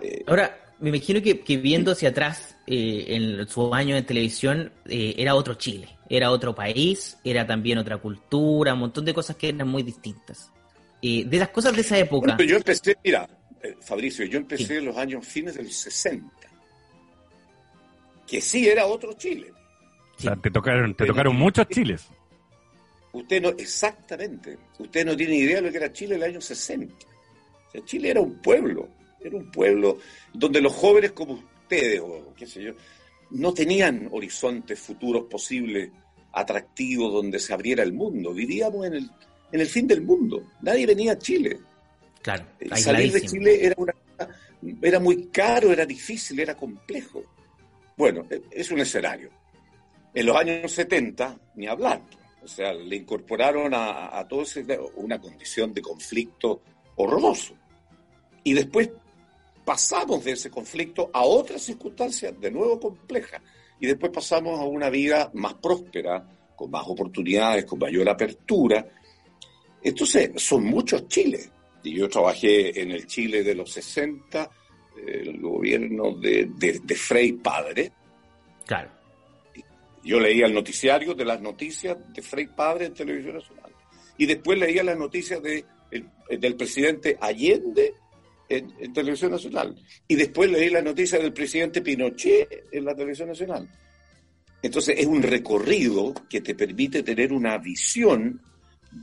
Eh, 0.00 0.22
Ahora, 0.26 0.58
me 0.82 0.88
imagino 0.90 1.22
que, 1.22 1.40
que 1.40 1.56
viendo 1.56 1.92
hacia 1.92 2.10
atrás, 2.10 2.56
eh, 2.66 3.04
en 3.08 3.48
su 3.48 3.72
año 3.72 3.94
de 3.94 4.02
televisión, 4.02 4.72
eh, 4.86 5.14
era 5.16 5.34
otro 5.34 5.54
Chile, 5.54 5.88
era 6.08 6.30
otro 6.30 6.54
país, 6.54 7.16
era 7.24 7.46
también 7.46 7.78
otra 7.78 7.96
cultura, 7.98 8.74
un 8.74 8.80
montón 8.80 9.04
de 9.04 9.14
cosas 9.14 9.36
que 9.36 9.48
eran 9.48 9.68
muy 9.68 9.82
distintas. 9.82 10.50
Eh, 11.00 11.24
de 11.24 11.38
las 11.38 11.48
cosas 11.50 11.74
de 11.74 11.80
esa 11.82 11.96
época, 11.98 12.26
Bueno, 12.26 12.34
pero 12.36 12.50
yo 12.50 12.56
empecé, 12.56 12.96
mira, 13.04 13.28
eh, 13.62 13.76
Fabricio, 13.80 14.24
yo 14.26 14.38
empecé 14.38 14.66
Sí. 14.66 14.74
en 14.74 14.84
los 14.86 14.96
años 14.96 15.26
fines 15.26 15.54
del 15.54 15.70
60, 15.70 16.28
que 18.26 18.40
sí 18.40 18.68
era 18.68 18.86
otro 18.86 19.12
Chile. 19.14 19.52
O 20.18 20.20
sea, 20.20 20.36
te 20.36 20.50
tocaron, 20.50 20.94
te 20.94 21.06
tocaron 21.06 21.36
muchos 21.36 21.66
chiles. 21.68 22.06
Usted 23.12 23.42
no, 23.42 23.48
exactamente, 23.50 24.58
usted 24.78 25.04
no 25.04 25.16
tiene 25.16 25.36
idea 25.36 25.56
de 25.56 25.62
lo 25.62 25.70
que 25.70 25.76
era 25.76 25.92
Chile 25.92 26.16
en 26.16 26.22
el 26.22 26.30
año 26.30 26.40
60. 26.40 26.94
O 27.68 27.70
sea, 27.70 27.84
Chile 27.84 28.10
era 28.10 28.20
un 28.20 28.40
pueblo, 28.40 28.88
Era 29.24 29.36
un 29.36 29.50
pueblo 29.50 29.98
donde 30.32 30.60
los 30.60 30.72
jóvenes 30.72 31.12
como 31.12 31.34
ustedes, 31.34 32.00
o 32.00 32.32
qué 32.36 32.46
sé 32.46 32.62
yo, 32.62 32.72
no 33.30 33.54
tenían 33.54 34.08
horizontes 34.10 34.78
futuros 34.78 35.24
posibles, 35.24 35.90
atractivos, 36.32 37.12
donde 37.12 37.38
se 37.38 37.52
abriera 37.52 37.82
el 37.82 37.92
mundo. 37.92 38.32
Vivíamos 38.32 38.86
en 38.86 38.94
el, 38.94 39.10
en 39.52 39.60
el 39.60 39.66
fin 39.66 39.86
del 39.86 40.02
mundo. 40.02 40.50
Nadie 40.62 40.86
venía 40.86 41.12
a 41.12 41.18
Chile. 41.18 41.58
Claro, 42.20 42.44
Y 42.60 42.68
salir 42.80 43.12
de 43.12 43.20
Chile 43.22 43.66
era, 43.66 43.74
una, 43.76 43.94
era 44.80 45.00
muy 45.00 45.26
caro, 45.26 45.72
era 45.72 45.84
difícil, 45.84 46.40
era 46.40 46.54
complejo. 46.56 47.22
Bueno, 47.96 48.26
e- 48.30 48.42
es 48.50 48.70
un 48.70 48.80
escenario. 48.80 49.30
En 50.14 50.26
los 50.26 50.36
años 50.36 50.70
70, 50.72 51.38
ni 51.56 51.66
hablar. 51.66 52.02
O 52.42 52.48
sea, 52.48 52.72
le 52.72 52.96
incorporaron 52.96 53.72
a, 53.74 54.18
a 54.18 54.26
todo 54.26 54.42
ese 54.42 54.64
una 54.96 55.20
condición 55.20 55.72
de 55.72 55.80
conflicto 55.80 56.62
horroroso. 56.96 57.54
Y 58.44 58.52
después 58.54 58.90
pasamos 59.64 60.24
de 60.24 60.32
ese 60.32 60.50
conflicto 60.50 61.10
a 61.12 61.22
otras 61.24 61.62
circunstancias 61.62 62.38
de 62.40 62.50
nuevo 62.50 62.78
complejas. 62.80 63.40
Y 63.80 63.86
después 63.86 64.12
pasamos 64.12 64.58
a 64.60 64.64
una 64.64 64.88
vida 64.90 65.30
más 65.34 65.54
próspera, 65.54 66.26
con 66.56 66.70
más 66.70 66.84
oportunidades, 66.86 67.64
con 67.64 67.78
mayor 67.78 68.08
apertura. 68.08 68.86
Entonces, 69.82 70.30
son 70.36 70.64
muchos 70.64 71.08
Chiles. 71.08 71.50
Y 71.82 71.94
yo 71.96 72.08
trabajé 72.08 72.80
en 72.80 72.92
el 72.92 73.06
Chile 73.06 73.42
de 73.42 73.54
los 73.56 73.72
60, 73.72 74.48
el 75.06 75.40
gobierno 75.40 76.14
de, 76.14 76.48
de, 76.56 76.80
de 76.84 76.94
Frei 76.94 77.32
Padre. 77.32 77.90
Claro. 78.66 78.90
Yo 80.04 80.20
leía 80.20 80.46
el 80.46 80.54
noticiario 80.54 81.14
de 81.14 81.24
las 81.24 81.40
noticias 81.40 81.96
de 82.12 82.22
Frei 82.22 82.46
Padre 82.46 82.86
en 82.86 82.94
Televisión 82.94 83.34
Nacional. 83.34 83.72
Y 84.18 84.26
después 84.26 84.58
leía 84.58 84.84
las 84.84 84.96
noticias 84.98 85.42
de, 85.42 85.64
el- 85.90 86.08
del 86.40 86.54
presidente 86.54 87.16
Allende 87.20 87.94
en, 88.48 88.72
en 88.78 88.92
Televisión 88.92 89.30
Nacional. 89.30 89.74
Y 90.08 90.14
después 90.14 90.50
leí 90.50 90.70
las 90.70 90.84
noticias 90.84 91.20
del 91.22 91.32
presidente 91.32 91.82
Pinochet 91.82 92.66
en 92.72 92.84
la 92.84 92.94
Televisión 92.94 93.28
Nacional. 93.28 93.68
Entonces 94.62 94.94
es 94.98 95.06
un 95.06 95.22
recorrido 95.22 96.14
que 96.28 96.40
te 96.40 96.54
permite 96.54 97.02
tener 97.02 97.32
una 97.32 97.58
visión 97.58 98.40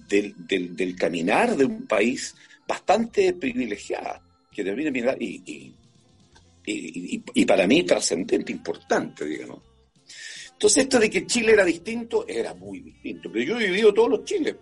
del, 0.08 0.34
del, 0.48 0.96
caminar 0.96 1.56
de 1.58 1.66
un 1.66 1.86
país 1.86 2.36
bastante 2.68 3.34
privilegiada, 3.34 4.22
que 4.52 4.64
te 4.64 4.72
y, 5.20 5.42
y, 5.46 5.76
y, 6.66 7.16
y- 7.16 7.24
y 7.34 7.46
para 7.46 7.66
mí 7.68 7.84
trascendente, 7.84 8.52
importante, 8.52 9.26
digamos. 9.26 9.64
Entonces 10.54 10.84
esto 10.84 11.00
de 11.00 11.10
que 11.10 11.26
Chile 11.26 11.54
era 11.54 11.66
distinto, 11.66 12.28
era 12.28 12.54
muy 12.54 12.82
distinto, 12.82 13.30
pero 13.32 13.44
yo 13.46 13.60
he 13.60 13.68
vivido 13.68 13.94
todos 13.94 14.10
los 14.10 14.24
Chiles. 14.26 14.56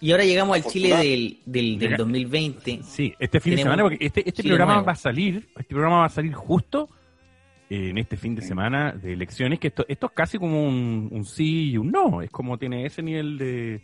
Y 0.00 0.12
ahora 0.12 0.24
llegamos 0.24 0.56
al 0.56 0.64
Chile 0.64 0.96
del, 0.96 1.38
del, 1.44 1.78
del 1.78 1.88
Mira. 1.90 1.96
2020. 1.98 2.80
Sí, 2.84 3.14
este 3.18 3.38
fin 3.40 3.56
de 3.56 3.62
semana, 3.62 3.82
porque 3.82 3.98
este, 4.00 4.20
este 4.20 4.32
Chile 4.42 4.48
programa 4.50 4.72
nuevo. 4.74 4.86
va 4.86 4.92
a 4.92 4.96
salir, 4.96 5.46
este 5.56 5.74
programa 5.74 5.98
va 5.98 6.04
a 6.06 6.10
salir 6.10 6.32
justo 6.32 6.88
en 7.68 7.98
este 7.98 8.16
fin 8.16 8.34
de 8.34 8.42
semana 8.42 8.92
de 8.92 9.12
elecciones, 9.12 9.58
que 9.60 9.68
esto, 9.68 9.84
esto 9.88 10.06
es 10.06 10.12
casi 10.12 10.38
como 10.38 10.66
un, 10.66 11.08
un 11.12 11.24
sí 11.24 11.70
y 11.72 11.76
un 11.76 11.90
no, 11.90 12.20
es 12.22 12.30
como 12.30 12.58
tiene 12.58 12.84
ese 12.86 13.02
nivel 13.02 13.38
de... 13.38 13.80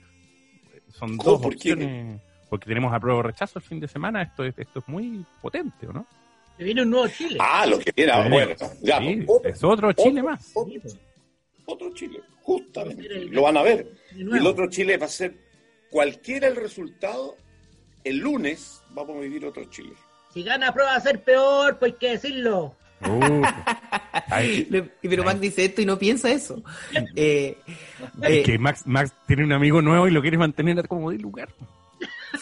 Son 0.89 1.17
dos 1.19 1.41
¿Por 1.41 1.51
qué? 1.53 1.73
opciones, 1.73 2.21
porque 2.49 2.67
tenemos 2.67 2.93
apruebo 2.93 3.19
o 3.21 3.23
rechazo 3.23 3.59
el 3.59 3.65
fin 3.65 3.79
de 3.79 3.87
semana, 3.87 4.23
esto 4.23 4.43
es, 4.45 4.59
esto 4.59 4.79
es 4.81 4.89
muy 4.89 5.25
potente, 5.43 5.87
¿o 5.87 5.93
no? 5.93 6.07
Se 6.57 6.65
viene 6.65 6.83
un 6.83 6.91
nuevo 6.91 7.07
Chile. 7.09 7.37
Ah, 7.39 7.67
lo 7.67 7.79
que 7.79 7.93
era, 7.95 8.25
Sí. 8.25 8.31
bueno, 8.31 8.55
ya, 8.83 8.99
Sí, 8.99 9.25
otro, 9.29 9.49
es 9.51 9.63
otro 9.65 9.93
Chile 9.93 10.23
más. 10.23 10.51
otro, 10.55 10.73
otro 11.67 11.95
Chile, 11.95 12.21
justamente. 12.41 13.07
El- 13.07 13.27
Lo 13.31 13.43
van 13.43 13.57
a 13.59 13.63
ver. 13.63 13.87
Y 14.17 14.23
el 14.23 14.47
otro 14.47 14.69
Chile 14.71 14.97
va 14.97 15.05
a 15.07 15.11
ser, 15.11 15.35
cualquiera 15.97 16.47
el 16.47 16.57
resultado, 16.57 17.37
el 18.05 18.19
lunes 18.19 18.83
vamos 18.91 19.17
a 19.17 19.21
vivir 19.21 19.47
otro 19.47 19.65
Chile. 19.71 19.95
Si 20.35 20.43
gana 20.43 20.71
prueba 20.71 20.95
a 20.95 21.01
ser 21.01 21.25
peor, 21.25 21.79
pues 21.79 21.93
hay 21.93 21.99
que 21.99 22.11
decirlo. 22.11 22.75
Uh, 23.01 23.43
ay, 24.29 24.67
Le- 24.71 24.83
Pero 25.01 25.25
Max 25.25 25.41
dice 25.41 25.65
esto 25.65 25.81
y 25.81 25.87
no 25.87 25.99
piensa 25.99 26.31
eso. 26.31 26.63
Eh, 27.17 27.57
es 28.23 28.31
eh, 28.31 28.43
que 28.43 28.59
Max, 28.59 28.83
Max 28.87 29.11
tiene 29.27 29.43
un 29.45 29.53
amigo 29.55 29.81
nuevo 29.81 30.07
y 30.07 30.11
lo 30.11 30.21
quiere 30.21 30.37
mantener 30.37 30.87
como 30.87 31.11
de 31.11 31.17
lugar. 31.17 31.49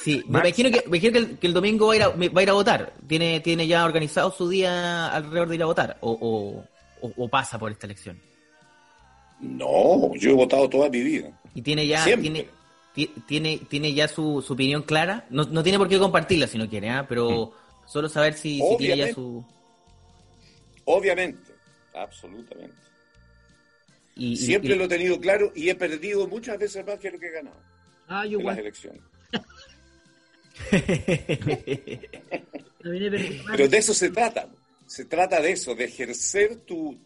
sí, 0.02 0.24
me 0.26 0.40
imagino, 0.40 0.72
que, 0.72 0.82
me 0.88 0.96
imagino 0.96 1.12
que, 1.12 1.18
el, 1.18 1.38
que 1.38 1.46
el 1.46 1.54
domingo 1.54 1.86
va 1.86 1.92
a, 1.92 1.96
ir 1.96 2.02
a, 2.02 2.08
va 2.08 2.40
a 2.40 2.42
ir 2.42 2.50
a 2.50 2.54
votar. 2.54 2.92
¿Tiene, 3.06 3.38
¿Tiene 3.38 3.68
ya 3.68 3.84
organizado 3.84 4.32
su 4.32 4.48
día 4.48 5.06
alrededor 5.14 5.46
de 5.48 5.54
ir 5.54 5.62
a 5.62 5.66
votar? 5.66 5.96
¿O, 6.00 6.10
o, 6.10 7.06
o- 7.06 7.12
o 7.24 7.28
pasa 7.28 7.56
por 7.56 7.70
esta 7.70 7.86
elección? 7.86 8.18
No, 9.40 10.12
yo 10.16 10.30
he 10.30 10.34
votado 10.34 10.68
toda 10.68 10.88
mi 10.88 11.00
vida. 11.02 11.30
¿Y 11.54 11.62
tiene 11.62 11.86
ya 11.86 12.02
Siempre. 12.02 12.22
tiene, 12.30 12.42
ti- 12.42 12.48
tiene, 12.94 13.58
tiene 13.68 13.92
ya 13.92 14.06
su, 14.08 14.42
su 14.46 14.52
opinión 14.54 14.82
clara? 14.82 15.26
No, 15.30 15.44
no 15.44 15.62
tiene 15.62 15.78
por 15.78 15.88
qué 15.88 15.98
compartirla 15.98 16.46
si 16.46 16.58
no 16.58 16.68
quiere, 16.68 16.90
¿ah? 16.90 17.06
pero 17.08 17.52
solo 17.86 18.08
saber 18.08 18.34
si, 18.34 18.60
si 18.60 18.76
tiene 18.78 18.96
ya 18.96 19.04
Obviamente. 19.04 19.14
su... 19.14 19.44
Obviamente, 20.86 21.52
absolutamente. 21.94 22.76
y- 24.16 24.32
y- 24.32 24.36
Siempre 24.36 24.74
y- 24.74 24.78
lo 24.78 24.84
he 24.84 24.88
tenido 24.88 25.18
claro 25.20 25.50
y 25.54 25.68
he 25.70 25.74
perdido 25.74 26.26
muchas 26.28 26.58
veces 26.58 26.86
más 26.86 26.98
que 26.98 27.10
lo 27.10 27.18
que 27.18 27.26
he 27.26 27.32
ganado 27.32 27.56
Ah, 28.06 28.24
yo 28.26 28.38
en 28.38 28.46
las 28.46 28.58
elecciones. 28.58 29.00
Pero 32.82 33.68
de 33.68 33.78
eso 33.78 33.94
se 33.94 34.10
trata. 34.10 34.48
Se 34.86 35.06
trata 35.06 35.40
de 35.40 35.52
eso, 35.52 35.74
de 35.74 35.84
ejercer 35.84 36.56
tu, 36.66 36.96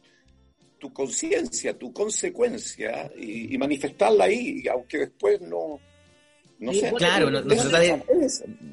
tu 0.78 0.92
conciencia, 0.92 1.76
tu 1.78 1.92
consecuencia 1.92 3.10
y, 3.16 3.54
y 3.54 3.58
manifestarla 3.58 4.24
ahí, 4.24 4.64
aunque 4.72 4.98
después 4.98 5.40
no. 5.40 5.80
No 6.60 6.72
sé. 6.72 6.92
Claro, 6.96 7.30
no- 7.30 7.40
no 7.42 7.50
se 7.54 7.68
trata 7.68 7.78
de- 7.78 8.02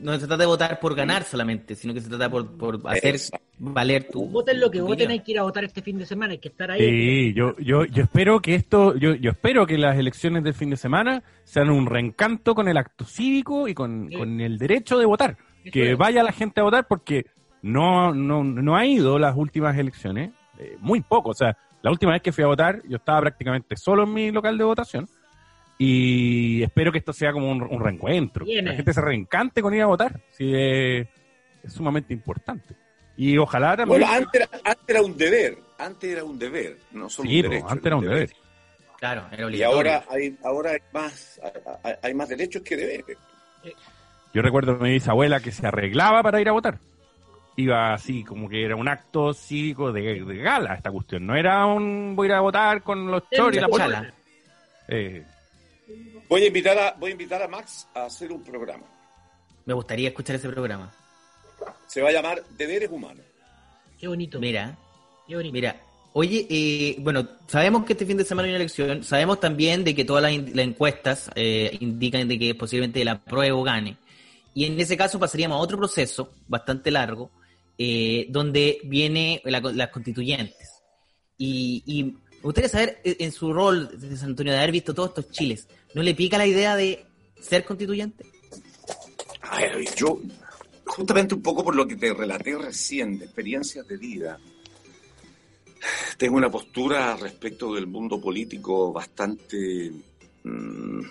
no 0.01 0.13
se 0.13 0.19
trata 0.19 0.37
de 0.37 0.45
votar 0.47 0.79
por 0.79 0.95
ganar 0.95 1.23
solamente, 1.23 1.75
sino 1.75 1.93
que 1.93 2.01
se 2.01 2.09
trata 2.09 2.29
por, 2.31 2.57
por 2.57 2.81
hacer 2.85 3.13
Exacto. 3.15 3.45
valer 3.59 4.05
tu... 4.09 4.25
Voten 4.25 4.59
lo 4.59 4.71
que 4.71 4.79
tu 4.79 4.85
voten, 4.85 5.05
opinión. 5.05 5.11
hay 5.11 5.19
que 5.19 5.31
ir 5.33 5.39
a 5.39 5.43
votar 5.43 5.63
este 5.65 5.83
fin 5.83 5.99
de 5.99 6.05
semana, 6.07 6.31
hay 6.31 6.39
que 6.39 6.47
estar 6.47 6.71
ahí. 6.71 6.79
Sí, 6.79 7.33
yo, 7.35 7.55
yo, 7.59 7.85
yo 7.85 8.03
espero 8.03 8.39
que 8.41 8.55
esto, 8.55 8.95
yo, 8.95 9.13
yo 9.13 9.29
espero 9.29 9.67
que 9.67 9.77
las 9.77 9.99
elecciones 9.99 10.43
del 10.43 10.55
fin 10.55 10.71
de 10.71 10.77
semana 10.77 11.21
sean 11.43 11.69
un 11.69 11.85
reencanto 11.85 12.55
con 12.55 12.67
el 12.67 12.77
acto 12.77 13.05
cívico 13.05 13.67
y 13.67 13.75
con, 13.75 14.09
Sí. 14.09 14.15
con 14.15 14.41
el 14.41 14.57
derecho 14.57 14.97
de 14.97 15.05
votar. 15.05 15.37
Eso 15.63 15.71
Que 15.71 15.91
es. 15.91 15.97
vaya 15.97 16.23
la 16.23 16.31
gente 16.31 16.61
a 16.61 16.63
votar 16.63 16.87
porque 16.87 17.27
no, 17.61 18.15
no, 18.15 18.43
no 18.43 18.75
ha 18.75 18.85
ido 18.87 19.19
las 19.19 19.37
últimas 19.37 19.77
elecciones, 19.77 20.31
eh, 20.57 20.75
muy 20.79 21.01
poco. 21.01 21.29
O 21.29 21.33
sea, 21.35 21.55
la 21.85 21.91
última 21.91 22.13
vez 22.13 22.23
que 22.23 22.31
fui 22.31 22.43
a 22.43 22.47
votar, 22.47 22.81
yo 22.87 22.97
estaba 22.97 23.21
prácticamente 23.21 23.77
solo 23.77 24.05
en 24.05 24.13
mi 24.13 24.31
local 24.31 24.57
de 24.57 24.63
votación. 24.63 25.07
Y 25.77 26.63
espero 26.63 26.91
que 26.91 26.97
esto 26.97 27.13
sea 27.13 27.31
como 27.31 27.47
un, 27.51 27.61
un 27.61 27.79
reencuentro. 27.79 28.43
La 28.43 28.73
gente 28.73 28.91
se 28.91 29.01
reencante 29.01 29.61
con 29.61 29.71
ir 29.71 29.83
a 29.83 29.85
votar. 29.85 30.19
Sí, 30.31 30.51
eh, 30.51 31.07
es 31.61 31.71
sumamente 31.71 32.11
importante. 32.11 32.75
Y 33.15 33.37
ojalá 33.37 33.77
también. 33.77 33.99
Bueno, 34.01 34.11
antes 34.11 34.41
era, 34.41 34.49
antes 34.63 34.83
era 34.87 35.01
un 35.03 35.15
deber. 35.15 35.57
Antes 35.77 36.11
era 36.11 36.23
un 36.23 36.39
deber, 36.39 36.75
no 36.91 37.07
solo 37.07 37.29
Sí, 37.29 37.35
un 37.37 37.43
po, 37.43 37.49
derecho. 37.51 37.69
antes 37.69 37.85
era 37.85 37.95
un 37.97 38.05
deber. 38.05 38.29
Claro, 38.97 39.27
era 39.31 39.51
Y 39.51 39.61
ahora 39.61 40.05
hay, 40.09 40.35
ahora 40.43 40.71
hay 40.71 40.79
más, 40.91 41.39
hay, 41.83 41.93
hay 42.01 42.13
más 42.15 42.29
derechos 42.29 42.63
que 42.63 42.77
deberes. 42.77 43.15
Yo 44.33 44.41
recuerdo 44.41 44.71
a 44.71 44.77
mi 44.79 44.89
bisabuela 44.89 45.39
que 45.39 45.51
se 45.51 45.67
arreglaba 45.67 46.23
para 46.23 46.41
ir 46.41 46.49
a 46.49 46.53
votar. 46.53 46.79
Iba 47.57 47.93
así, 47.93 48.23
como 48.23 48.49
que 48.49 48.63
era 48.65 48.75
un 48.75 48.87
acto 48.87 49.33
cívico 49.33 49.91
de, 49.93 50.23
de 50.25 50.37
gala 50.37 50.73
esta 50.75 50.91
cuestión. 50.91 51.25
No 51.25 51.35
era 51.35 51.65
un 51.65 52.13
voy 52.15 52.27
a 52.27 52.29
ir 52.29 52.33
a 52.35 52.41
votar 52.41 52.83
con 52.83 53.09
los 53.09 53.23
choris 53.31 53.57
y 53.57 53.61
la 53.61 53.67
la 53.67 53.77
chala. 53.77 54.13
Eh, 54.87 55.25
Voy 56.27 56.41
a 56.43 56.47
invitar 56.47 56.77
a, 56.77 56.91
voy 56.99 57.09
a 57.09 57.11
invitar 57.11 57.41
a 57.43 57.47
Max 57.47 57.87
a 57.93 58.05
hacer 58.05 58.31
un 58.31 58.43
programa. 58.43 58.83
Me 59.65 59.73
gustaría 59.73 60.09
escuchar 60.09 60.35
ese 60.35 60.49
programa. 60.49 60.91
Se 61.87 62.01
va 62.01 62.09
a 62.09 62.11
llamar 62.11 62.43
Deberes 62.57 62.89
Humanos. 62.91 63.23
Qué 63.99 64.07
bonito. 64.07 64.39
Mira, 64.39 64.75
Qué 65.27 65.35
bonito. 65.35 65.53
mira. 65.53 65.75
Oye, 66.13 66.47
eh, 66.49 66.95
bueno, 66.99 67.27
sabemos 67.47 67.85
que 67.85 67.93
este 67.93 68.05
fin 68.05 68.17
de 68.17 68.25
semana 68.25 68.47
hay 68.47 68.51
una 68.53 68.57
elección. 68.63 69.03
Sabemos 69.03 69.39
también 69.39 69.83
de 69.83 69.93
que 69.95 70.03
todas 70.05 70.23
las, 70.23 70.31
in- 70.31 70.51
las 70.55 70.65
encuestas 70.65 71.29
eh, 71.35 71.77
indican 71.79 72.27
de 72.27 72.39
que 72.39 72.55
posiblemente 72.55 73.01
el 73.01 73.07
apruebo 73.09 73.63
gane. 73.63 73.97
Y 74.53 74.65
en 74.65 74.79
ese 74.79 74.97
caso 74.97 75.19
pasaríamos 75.19 75.55
a 75.57 75.59
otro 75.61 75.77
proceso 75.77 76.31
bastante 76.47 76.89
largo, 76.89 77.29
eh, 77.77 78.27
donde 78.29 78.79
viene 78.83 79.41
la- 79.45 79.59
las 79.59 79.89
constituyentes. 79.89 80.81
Y, 81.37 81.83
y 81.85 82.03
me 82.03 82.41
gustaría 82.41 82.69
saber, 82.69 83.01
eh, 83.03 83.17
en 83.19 83.31
su 83.31 83.51
rol 83.53 83.89
de 83.99 84.15
San 84.17 84.29
Antonio, 84.29 84.53
de 84.53 84.59
haber 84.59 84.71
visto 84.71 84.93
todos 84.93 85.09
estos 85.09 85.29
chiles, 85.31 85.67
¿no 85.93 86.01
le 86.03 86.13
pica 86.15 86.37
la 86.37 86.47
idea 86.47 86.75
de 86.75 87.05
ser 87.41 87.65
constituyente? 87.65 88.25
A 89.41 89.57
ver, 89.59 89.85
yo, 89.95 90.19
justamente 90.85 91.35
un 91.35 91.41
poco 91.41 91.63
por 91.63 91.75
lo 91.75 91.87
que 91.87 91.95
te 91.95 92.13
relaté 92.13 92.57
recién, 92.57 93.19
de 93.19 93.25
experiencias 93.25 93.87
de 93.87 93.97
vida, 93.97 94.39
tengo 96.17 96.37
una 96.37 96.49
postura 96.49 97.15
respecto 97.17 97.73
del 97.75 97.87
mundo 97.87 98.19
político 98.19 98.91
bastante... 98.93 99.91
mm, 100.43 101.01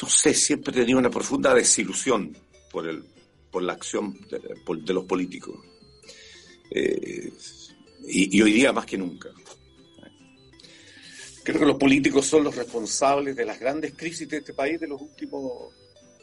no 0.00 0.08
sé, 0.08 0.32
siempre 0.32 0.72
he 0.72 0.80
tenido 0.80 0.98
una 0.98 1.10
profunda 1.10 1.52
desilusión 1.54 2.36
por, 2.70 2.86
el, 2.88 3.02
por 3.50 3.62
la 3.62 3.72
acción 3.74 4.18
de, 4.28 4.92
los 4.94 5.04
políticos. 5.04 5.58
Eh, 6.70 7.32
y, 8.06 8.36
y 8.36 8.42
hoy 8.42 8.52
día 8.52 8.72
más 8.72 8.86
que 8.86 8.98
nunca. 8.98 9.30
Creo 11.44 11.60
que 11.60 11.66
los 11.66 11.78
políticos 11.78 12.26
son 12.26 12.44
los 12.44 12.54
responsables 12.54 13.34
de 13.34 13.46
las 13.46 13.58
grandes 13.58 13.94
crisis 13.94 14.28
de 14.28 14.38
este 14.38 14.52
país 14.52 14.78
de 14.78 14.86
los 14.86 15.00
últimos 15.00 15.72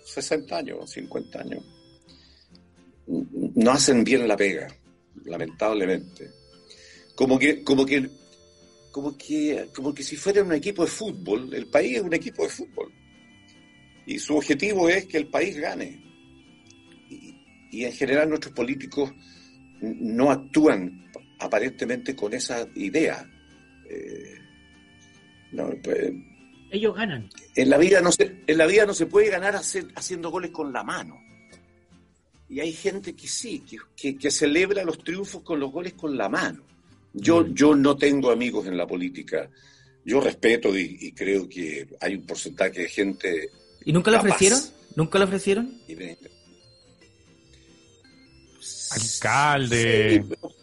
60 0.05 0.57
años, 0.57 0.89
50 0.91 1.39
años. 1.39 1.63
no 3.07 3.71
hacen 3.71 4.03
bien 4.03 4.27
la 4.27 4.37
pega, 4.37 4.67
lamentablemente. 5.25 6.29
Como 7.15 7.39
que, 7.39 7.63
como 7.63 7.85
que, 7.85 8.09
como 8.91 9.17
que, 9.17 9.69
como 9.73 9.93
que 9.93 10.03
si 10.03 10.15
fuera 10.15 10.43
un 10.43 10.53
equipo 10.53 10.85
de 10.85 10.91
fútbol, 10.91 11.53
el 11.53 11.67
país 11.67 11.97
es 11.97 12.03
un 12.03 12.13
equipo 12.13 12.43
de 12.43 12.49
fútbol. 12.49 12.93
Y 14.05 14.19
su 14.19 14.37
objetivo 14.37 14.87
es 14.89 15.05
que 15.05 15.17
el 15.17 15.27
país 15.27 15.57
gane. 15.57 16.03
Y, 17.75 17.81
y 17.81 17.85
en 17.85 17.93
general 17.93 18.29
nuestros 18.29 18.53
políticos 18.53 19.11
no 19.81 20.31
actúan 20.31 21.11
aparentemente 21.39 22.15
con 22.15 22.33
esa 22.33 22.67
idea. 22.75 23.29
Eh, 23.89 24.35
no, 25.51 25.69
pues, 25.83 26.11
Ellos 26.71 26.95
ganan. 26.95 27.29
en 27.55 27.69
la 27.69 27.77
vida 27.77 28.01
no 28.01 28.11
se, 28.11 28.41
en 28.47 28.57
la 28.57 28.65
vida 28.65 28.85
no 28.85 28.93
se 28.93 29.05
puede 29.05 29.29
ganar 29.29 29.55
hacer- 29.55 29.91
haciendo 29.95 30.29
goles 30.31 30.51
con 30.51 30.71
la 30.73 30.83
mano. 30.83 31.19
Y 32.49 32.59
hay 32.59 32.73
gente 32.73 33.13
que 33.15 33.27
sí, 33.27 33.59
que, 33.67 33.77
que- 33.95 34.17
que 34.17 34.31
celebra 34.31 34.83
los 34.83 35.03
triunfos 35.03 35.41
con 35.41 35.59
los 35.59 35.71
goles 35.71 35.93
con 35.93 36.15
la 36.17 36.29
mano. 36.29 36.63
Yo, 37.13 37.47
yo 37.47 37.75
no 37.75 37.95
tengo 37.95 38.31
amigos 38.31 38.67
en 38.67 38.77
la 38.77 38.85
política. 38.85 39.49
Yo 40.03 40.19
respeto 40.21 40.77
y, 40.77 40.97
y 41.01 41.11
creo 41.13 41.47
que 41.49 41.87
hay 42.01 42.15
un 42.15 42.25
porcentaje 42.25 42.81
de 42.81 42.89
gente 42.89 43.49
¿Y 43.85 43.93
nunca 43.93 44.11
lo 44.11 44.17
ofrecieron? 44.17 44.59
¿Nunca 44.95 45.17
lo 45.19 45.25
ofrecieron? 45.25 45.79
Alcalde, 48.95 50.11
Sí, 50.11 50.25
pero 50.29 50.55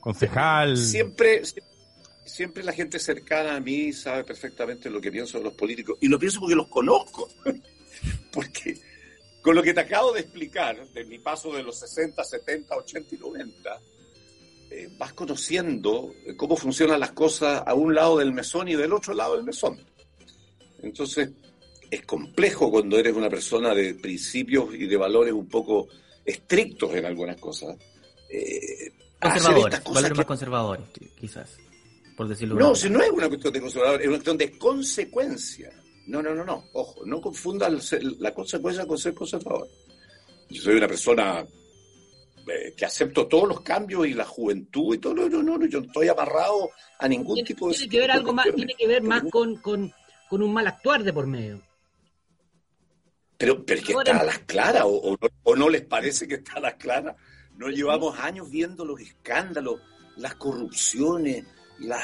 concejal. 0.00 0.76
siempre, 0.76 1.42
siempre 2.24 2.62
la 2.64 2.72
gente 2.72 2.98
cercana 2.98 3.56
a 3.56 3.60
mí 3.60 3.92
sabe 3.92 4.24
perfectamente 4.24 4.90
lo 4.90 5.00
que 5.00 5.10
pienso 5.10 5.38
de 5.38 5.44
los 5.44 5.54
políticos. 5.54 5.98
Y 6.00 6.08
lo 6.08 6.18
pienso 6.18 6.40
porque 6.40 6.54
los 6.54 6.68
conozco. 6.68 7.28
porque 8.32 8.78
con 9.42 9.54
lo 9.54 9.62
que 9.62 9.74
te 9.74 9.80
acabo 9.80 10.12
de 10.12 10.20
explicar, 10.20 10.88
de 10.88 11.04
mi 11.04 11.18
paso 11.18 11.52
de 11.52 11.62
los 11.62 11.78
60, 11.78 12.24
70, 12.24 12.76
80 12.76 13.14
y 13.14 13.18
90, 13.18 13.80
eh, 14.70 14.88
vas 14.98 15.12
conociendo 15.12 16.14
cómo 16.36 16.56
funcionan 16.56 16.98
las 16.98 17.12
cosas 17.12 17.62
a 17.66 17.74
un 17.74 17.94
lado 17.94 18.18
del 18.18 18.32
mesón 18.32 18.68
y 18.68 18.74
del 18.74 18.92
otro 18.92 19.12
lado 19.12 19.36
del 19.36 19.44
mesón. 19.44 19.78
Entonces, 20.82 21.30
es 21.90 22.06
complejo 22.06 22.70
cuando 22.70 22.98
eres 22.98 23.14
una 23.14 23.28
persona 23.28 23.74
de 23.74 23.94
principios 23.94 24.74
y 24.74 24.86
de 24.86 24.96
valores 24.96 25.32
un 25.32 25.48
poco 25.48 25.88
estrictos 26.24 26.94
en 26.94 27.04
algunas 27.06 27.36
cosas. 27.36 27.76
eh, 28.30 28.90
Conservadores, 29.20 29.84
valores 29.84 30.10
que- 30.10 30.16
más 30.16 30.26
conservadores, 30.26 30.86
quizás, 31.18 31.56
por 32.16 32.28
decirlo 32.28 32.56
de 32.56 32.60
no, 32.62 32.74
si 32.74 32.90
no 32.90 33.00
es 33.02 33.10
una 33.10 33.28
cuestión 33.28 33.52
de 33.52 33.60
conservador, 33.60 34.00
es 34.00 34.06
una 34.08 34.16
cuestión 34.16 34.36
de 34.38 34.58
consecuencia. 34.58 35.70
No, 36.06 36.22
no, 36.22 36.34
no, 36.34 36.44
no. 36.44 36.64
Ojo, 36.74 37.06
no 37.06 37.20
confunda 37.20 37.66
el 37.68 37.80
ser- 37.80 38.02
la 38.18 38.34
consecuencia 38.34 38.86
con 38.86 38.98
ser 38.98 39.14
conservador. 39.14 39.66
Yo 40.50 40.62
soy 40.62 40.74
una 40.76 40.86
persona 40.88 41.46
eh, 42.46 42.74
que 42.76 42.84
acepto 42.84 43.26
todos 43.26 43.48
los 43.48 43.60
cambios 43.62 44.06
y 44.06 44.12
la 44.12 44.26
juventud 44.26 44.94
y 44.94 44.98
todo. 44.98 45.14
No, 45.14 45.28
no, 45.30 45.42
no, 45.42 45.64
yo 45.66 45.80
no 45.80 45.86
estoy 45.86 46.08
amarrado 46.08 46.68
a 46.98 47.08
ningún 47.08 47.36
Tiene, 47.36 47.46
tipo 47.46 47.68
de. 47.70 47.74
tiene 47.74 47.88
que 47.90 47.98
ver 48.00 48.10
algo 48.10 48.32
más, 48.34 48.46
tiene 48.54 48.74
que 48.76 48.86
ver 48.86 49.02
más 49.02 49.22
con, 49.30 49.56
con, 49.56 49.90
con 50.28 50.42
un 50.42 50.52
mal 50.52 50.66
actuar 50.66 51.02
de 51.02 51.12
por 51.14 51.26
medio. 51.26 51.62
Pero, 53.38 53.64
pero 53.64 53.80
es 53.80 53.86
que 53.86 53.92
está 53.92 54.20
a 54.20 54.24
las 54.24 54.38
claras, 54.40 54.82
o, 54.84 54.88
o 54.96 55.10
no, 55.20 55.28
o 55.42 55.56
no 55.56 55.68
les 55.68 55.82
parece 55.82 56.26
que 56.28 56.36
está 56.36 56.54
a 56.54 56.60
las 56.60 56.74
claras. 56.74 57.16
No 57.56 57.68
llevamos 57.68 58.18
años 58.18 58.50
viendo 58.50 58.84
los 58.84 59.00
escándalos, 59.00 59.80
las 60.16 60.34
corrupciones, 60.36 61.44
las 61.78 62.02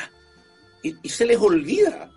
y, 0.82 0.94
y 1.02 1.08
se 1.08 1.26
les 1.26 1.38
olvida. 1.38 2.10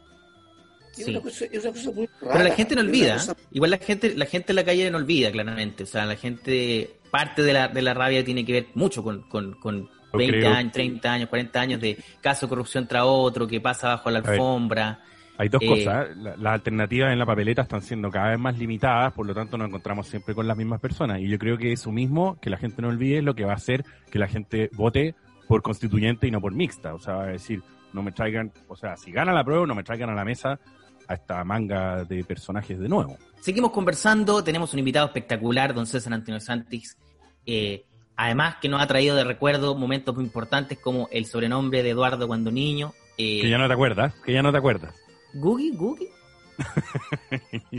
Es, 0.97 1.05
Sí. 1.05 1.11
una 1.11 1.21
cosa, 1.21 1.45
es 1.45 1.63
una 1.63 1.73
cosa 1.73 1.91
muy 1.91 2.07
rara. 2.21 2.33
Pero 2.33 2.49
la 2.49 2.55
gente 2.55 2.75
no 2.75 2.81
es 2.81 2.87
olvida. 2.87 3.13
cosa- 3.15 3.35
Igual 3.51 3.71
la 3.71 3.77
gente, 3.79 4.15
la 4.15 4.25
gente 4.27 4.51
en 4.51 4.55
la 4.57 4.63
calle 4.63 4.91
no 4.91 4.97
olvida, 4.99 5.31
claramente. 5.31 5.83
O 5.83 5.87
sea, 5.87 6.05
la 6.05 6.15
gente, 6.15 6.99
parte 7.09 7.41
de 7.41 7.53
la, 7.53 7.67
de 7.67 7.81
la 7.81 7.93
rabia 7.95 8.23
tiene 8.23 8.45
que 8.45 8.53
ver 8.53 8.67
mucho 8.75 9.03
con, 9.03 9.23
con, 9.27 9.53
con 9.59 9.87
Yo 9.87 10.17
20 10.19 10.37
creo- 10.39 10.53
años, 10.53 10.71
30 10.71 11.11
años, 11.13 11.29
40 11.29 11.59
años 11.61 11.81
de 11.81 11.97
caso 12.21 12.45
de 12.45 12.49
corrupción 12.49 12.87
tras 12.87 13.03
otro, 13.07 13.47
que 13.47 13.59
pasa 13.59 13.87
bajo 13.89 14.11
la 14.11 14.19
alfombra. 14.19 15.03
Hay 15.37 15.49
dos 15.49 15.61
Eh, 15.63 15.67
cosas. 15.67 16.15
La- 16.17 16.35
las 16.37 16.53
alternativas 16.53 17.11
en 17.11 17.19
la 17.19 17.25
papeleta 17.25 17.63
están 17.63 17.81
siendo 17.81 18.09
cada 18.11 18.29
vez 18.29 18.39
más 18.39 18.57
limitadas, 18.57 19.13
por 19.13 19.25
lo 19.25 19.33
tanto 19.33 19.57
nos 19.57 19.67
encontramos 19.67 20.07
siempre 20.07 20.35
con 20.35 20.47
las 20.47 20.55
mismas 20.55 20.79
personas. 20.79 21.19
Y 21.21 21.27
yo 21.27 21.39
creo 21.39 21.57
que 21.57 21.71
eso 21.73 21.91
mismo, 21.91 22.37
que 22.39 22.49
la 22.49 22.57
gente 22.57 22.81
no 22.81 22.89
olvide, 22.89 23.17
es 23.17 23.23
lo 23.23 23.33
que 23.33 23.43
va 23.45 23.53
a 23.53 23.55
hacer 23.55 23.83
que 24.11 24.19
la 24.19 24.27
gente 24.27 24.69
vote 24.73 25.15
por 25.47 25.61
constituyente 25.61 26.27
y 26.27 26.31
no 26.31 26.39
por 26.39 26.53
mixta. 26.53 26.93
O 26.93 26.99
sea, 26.99 27.15
va 27.15 27.23
a 27.23 27.27
decir, 27.27 27.61
no 27.93 28.03
me 28.03 28.11
traigan, 28.11 28.51
o 28.67 28.75
sea, 28.75 28.95
si 28.95 29.11
gana 29.11 29.33
la 29.33 29.43
prueba, 29.43 29.65
no 29.65 29.75
me 29.75 29.83
traigan 29.83 30.09
a 30.09 30.15
la 30.15 30.23
mesa 30.23 30.59
a 31.07 31.13
esta 31.15 31.43
manga 31.43 32.05
de 32.05 32.23
personajes 32.23 32.79
de 32.79 32.87
nuevo. 32.87 33.17
Seguimos 33.41 33.71
conversando, 33.71 34.43
tenemos 34.43 34.71
un 34.73 34.79
invitado 34.79 35.07
espectacular, 35.07 35.73
don 35.73 35.85
César 35.87 36.13
Antonio 36.13 36.39
Santis. 36.39 36.97
eh, 37.45 37.83
además 38.15 38.57
que 38.61 38.69
nos 38.69 38.81
ha 38.81 38.87
traído 38.87 39.15
de 39.15 39.23
recuerdo 39.23 39.75
momentos 39.75 40.15
muy 40.15 40.23
importantes 40.23 40.77
como 40.79 41.09
el 41.11 41.25
sobrenombre 41.25 41.81
de 41.83 41.89
Eduardo 41.89 42.27
cuando 42.27 42.51
niño. 42.51 42.93
eh, 43.17 43.41
Que 43.41 43.49
ya 43.49 43.57
no 43.57 43.67
te 43.67 43.73
acuerdas, 43.73 44.13
que 44.25 44.31
ya 44.33 44.41
no 44.41 44.51
te 44.51 44.59
acuerdas. 44.59 44.95
Gugi, 45.33 45.71
Gugi. 45.75 46.07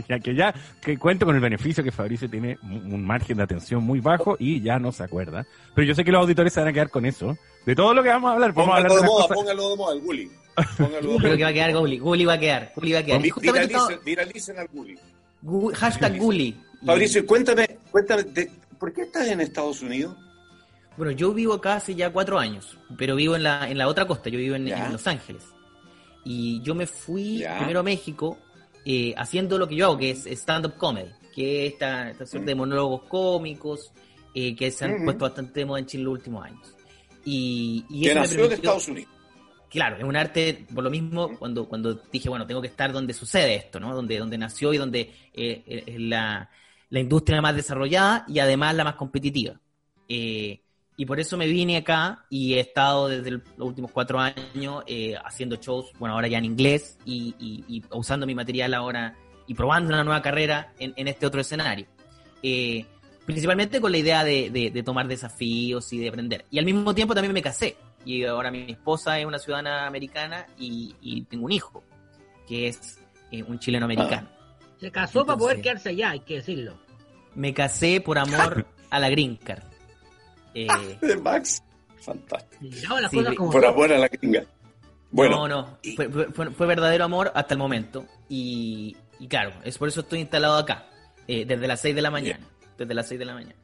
ya 0.07 0.19
que 0.19 0.35
ya, 0.35 0.53
que 0.81 0.97
cuento 0.97 1.25
con 1.25 1.35
el 1.35 1.41
beneficio 1.41 1.83
que 1.83 1.91
Fabricio 1.91 2.29
tiene 2.29 2.57
un 2.63 3.05
margen 3.05 3.37
de 3.37 3.43
atención 3.43 3.83
muy 3.83 3.99
bajo 4.01 4.35
y 4.39 4.61
ya 4.61 4.79
no 4.79 4.91
se 4.91 5.03
acuerda. 5.03 5.45
Pero 5.73 5.87
yo 5.87 5.95
sé 5.95 6.03
que 6.03 6.11
los 6.11 6.21
auditores 6.21 6.51
se 6.53 6.59
van 6.59 6.69
a 6.69 6.73
quedar 6.73 6.89
con 6.89 7.05
eso. 7.05 7.37
De 7.65 7.75
todo 7.75 7.93
lo 7.93 8.03
que 8.03 8.09
vamos 8.09 8.29
a 8.29 8.33
hablar, 8.33 8.53
vamos 8.53 8.73
a 8.73 8.77
hablar 8.77 8.89
Póngalo 8.89 9.01
de 9.01 9.07
de 9.07 9.11
moda, 9.13 9.21
cosas- 9.27 9.37
póngalo 9.37 9.69
de 9.69 9.75
moda 9.77 9.93
al 9.93 10.01
Gulli. 10.01 10.31
Póngalo 10.77 11.11
de 11.13 11.17
Pero 11.21 11.37
que 11.37 11.43
va 11.43 11.49
a 11.49 11.53
quedar 11.53 11.73
Guli, 11.77 11.99
Guli 11.99 12.25
va 12.25 12.33
a 12.33 12.39
quedar, 12.39 12.71
Guli 12.75 12.91
va 12.93 12.99
a 12.99 13.03
quedar. 13.03 13.21
Viralicen, 13.21 13.99
viralicen 14.05 14.59
al 14.59 14.67
Gulli. 14.67 14.97
Gu- 15.43 15.73
hashtag 15.73 16.17
Fabricio, 16.85 17.25
cuéntame, 17.25 17.77
cuéntame, 17.91 18.23
de- 18.23 18.51
¿por 18.77 18.93
qué 18.93 19.01
estás 19.03 19.27
en 19.27 19.41
Estados 19.41 19.81
Unidos? 19.81 20.15
Bueno, 20.97 21.11
yo 21.11 21.33
vivo 21.33 21.53
acá 21.53 21.75
hace 21.75 21.95
ya 21.95 22.09
cuatro 22.11 22.37
años, 22.39 22.77
pero 22.97 23.15
vivo 23.15 23.35
en 23.35 23.43
la, 23.43 23.69
en 23.69 23.77
la 23.77 23.87
otra 23.87 24.05
costa, 24.05 24.29
yo 24.29 24.37
vivo 24.37 24.55
en 24.55 24.69
Los 24.91 25.07
Ángeles. 25.07 25.43
Y 26.25 26.61
yo 26.63 26.73
me 26.75 26.87
fui 26.87 27.43
primero 27.57 27.79
a 27.79 27.83
México 27.83 28.37
eh, 28.83 29.13
haciendo 29.17 29.57
lo 29.57 29.67
que 29.67 29.75
yo 29.75 29.85
hago, 29.85 29.97
que 29.97 30.09
es 30.11 30.25
stand-up 30.25 30.75
comedy, 30.77 31.09
que 31.33 31.67
es 31.67 31.73
esta, 31.73 32.09
esta 32.11 32.25
suerte 32.25 32.49
de 32.51 32.55
monólogos 32.55 33.03
cómicos 33.03 33.91
eh, 34.33 34.55
que 34.55 34.69
se 34.71 34.85
han 34.85 34.91
Mm. 34.91 34.95
Ujú. 34.95 35.03
puesto 35.05 35.25
bastante 35.25 35.59
de 35.61 35.65
moda 35.65 35.79
en 35.79 35.85
Chile 35.85 36.01
en 36.01 36.05
los 36.05 36.13
últimos 36.15 36.45
años. 36.45 36.75
Y, 37.23 37.85
y 37.89 38.01
Que 38.03 38.07
eso 38.11 38.15
me 38.15 38.21
nació 38.21 38.35
en 38.35 38.41
permitió- 38.49 38.55
Estados 38.55 38.87
Unidos. 38.89 39.11
Claro, 39.69 39.97
es 39.97 40.03
un 40.03 40.15
arte, 40.15 40.65
por 40.73 40.83
lo 40.83 40.89
mismo, 40.89 41.37
cuando, 41.37 41.67
cuando 41.67 41.93
dije, 42.11 42.29
bueno, 42.29 42.45
tengo 42.47 42.61
que 42.61 42.67
estar 42.67 42.91
donde 42.93 43.13
sucede 43.13 43.55
esto, 43.55 43.79
¿no? 43.79 43.93
Donde, 43.93 44.17
donde 44.19 44.37
nació 44.37 44.73
y 44.73 44.77
donde 44.77 45.01
eh, 45.01 45.63
eh, 45.65 45.83
es 45.85 45.99
la, 45.99 46.49
la 46.89 46.99
industria 46.99 47.41
más 47.41 47.55
desarrollada 47.55 48.23
y 48.27 48.39
además 48.39 48.73
la 48.75 48.83
más 48.85 48.95
competitiva. 48.95 49.59
Eh, 50.07 50.61
y 50.97 51.05
por 51.05 51.19
eso 51.19 51.35
me 51.37 51.47
vine 51.47 51.77
acá 51.77 52.25
y 52.29 52.53
he 52.53 52.59
estado 52.59 53.07
desde 53.09 53.31
los 53.31 53.41
últimos 53.57 53.91
cuatro 53.91 54.19
años 54.19 54.83
eh, 54.87 55.15
haciendo 55.23 55.57
shows, 55.57 55.91
bueno, 55.99 56.15
ahora 56.15 56.27
ya 56.27 56.37
en 56.37 56.45
inglés 56.45 56.97
y, 57.05 57.35
y- 57.39 57.63
y 57.67 57.83
usando 57.91 58.25
mi 58.25 58.33
material 58.35 58.73
ahora 58.73 59.15
y 59.47 59.53
probando 59.53 59.89
una 59.93 60.03
nueva 60.03 60.21
carrera 60.21 60.73
en, 60.79 60.93
en 60.95 61.07
este 61.07 61.25
otro 61.25 61.41
escenario. 61.41 61.85
Eh, 62.41 62.85
principalmente 63.25 63.81
con 63.81 63.91
la 63.91 63.97
idea 63.97 64.23
de, 64.23 64.49
de- 64.51 64.71
de 64.71 64.83
tomar 64.83 65.07
desafíos 65.07 65.91
y 65.93 65.97
de 65.99 66.09
aprender. 66.09 66.45
Y 66.51 66.59
al 66.59 66.65
mismo 66.65 66.93
tiempo 66.95 67.13
también 67.13 67.33
me 67.33 67.41
casé. 67.41 67.75
Y 68.05 68.23
ahora 68.23 68.51
mi 68.51 68.71
esposa 68.71 69.19
es 69.19 69.25
una 69.25 69.39
ciudadana 69.39 69.87
americana 69.87 70.45
y, 70.59 70.95
y 71.01 71.23
tengo 71.23 71.45
un 71.45 71.51
hijo, 71.51 71.83
que 72.47 72.67
es 72.67 72.99
eh, 73.31 73.41
un 73.43 73.57
chileno 73.59 73.85
americano. 73.85 74.29
Se 74.79 74.91
casó 74.91 75.25
para 75.25 75.37
poder 75.37 75.57
Entonces- 75.57 75.63
quedarse 75.83 75.89
allá, 75.89 76.11
hay 76.11 76.19
que 76.19 76.35
decirlo. 76.35 76.77
Me 77.33 77.53
casé 77.53 77.99
por 78.01 78.17
amor 78.19 78.65
a 78.91 78.99
la 78.99 79.09
green 79.09 79.35
card. 79.37 79.63
Eh, 80.55 80.67
De 81.01 81.15
Max. 81.21 81.61
Fantástico. 81.99 82.63
Las 82.99 83.11
Sí, 83.11 83.17
cosas 83.17 83.31
vi- 83.31 83.35
como 83.37 83.51
Por 83.51 83.61
son. 83.63 83.73
amor 83.73 83.91
a 83.93 83.97
la 83.99 84.07
gringa. 84.07 84.43
Bueno, 85.11 85.47
no, 85.47 85.77
fue, 85.95 86.09
fue- 86.09 86.51
fue- 86.51 86.67
verdadero 86.67 87.03
amor 87.05 87.31
hasta 87.35 87.53
el 87.53 87.57
momento. 87.59 88.05
Y, 88.29 88.95
y 89.19 89.27
claro, 89.27 89.51
es 89.63 89.77
por 89.77 89.87
eso 89.87 90.01
estoy 90.01 90.19
instalado 90.19 90.57
acá, 90.57 90.87
eh, 91.27 91.45
desde 91.45 91.67
las 91.67 91.79
6 91.81 91.95
de 91.95 92.01
la 92.01 92.11
mañana. 92.11 92.45
Desde 92.77 92.93
las 92.93 93.07
6 93.07 93.19
de 93.19 93.25
la 93.25 93.33
mañana. 93.33 93.55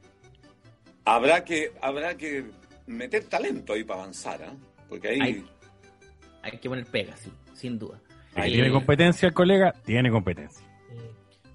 habrá 1.06 1.44
que, 1.44 1.72
habrá 1.82 2.16
que 2.16 2.46
meter 2.88 3.24
talento 3.26 3.74
ahí 3.74 3.84
para 3.84 4.02
avanzar, 4.02 4.42
¿ah? 4.44 4.54
Porque 4.88 5.10
ahí. 5.10 5.20
Hay, 5.22 5.46
hay 6.44 6.58
que 6.58 6.70
poner 6.70 6.86
pega, 6.86 7.16
sí, 7.18 7.32
sin 7.54 7.78
duda. 7.78 8.00
Ahí 8.36 8.52
Eh, 8.52 8.56
tiene 8.56 8.72
competencia 8.72 9.28
el 9.28 9.34
colega, 9.34 9.74
tiene 9.86 10.10
competencia. 10.10 10.66
Eh, 10.92 11.12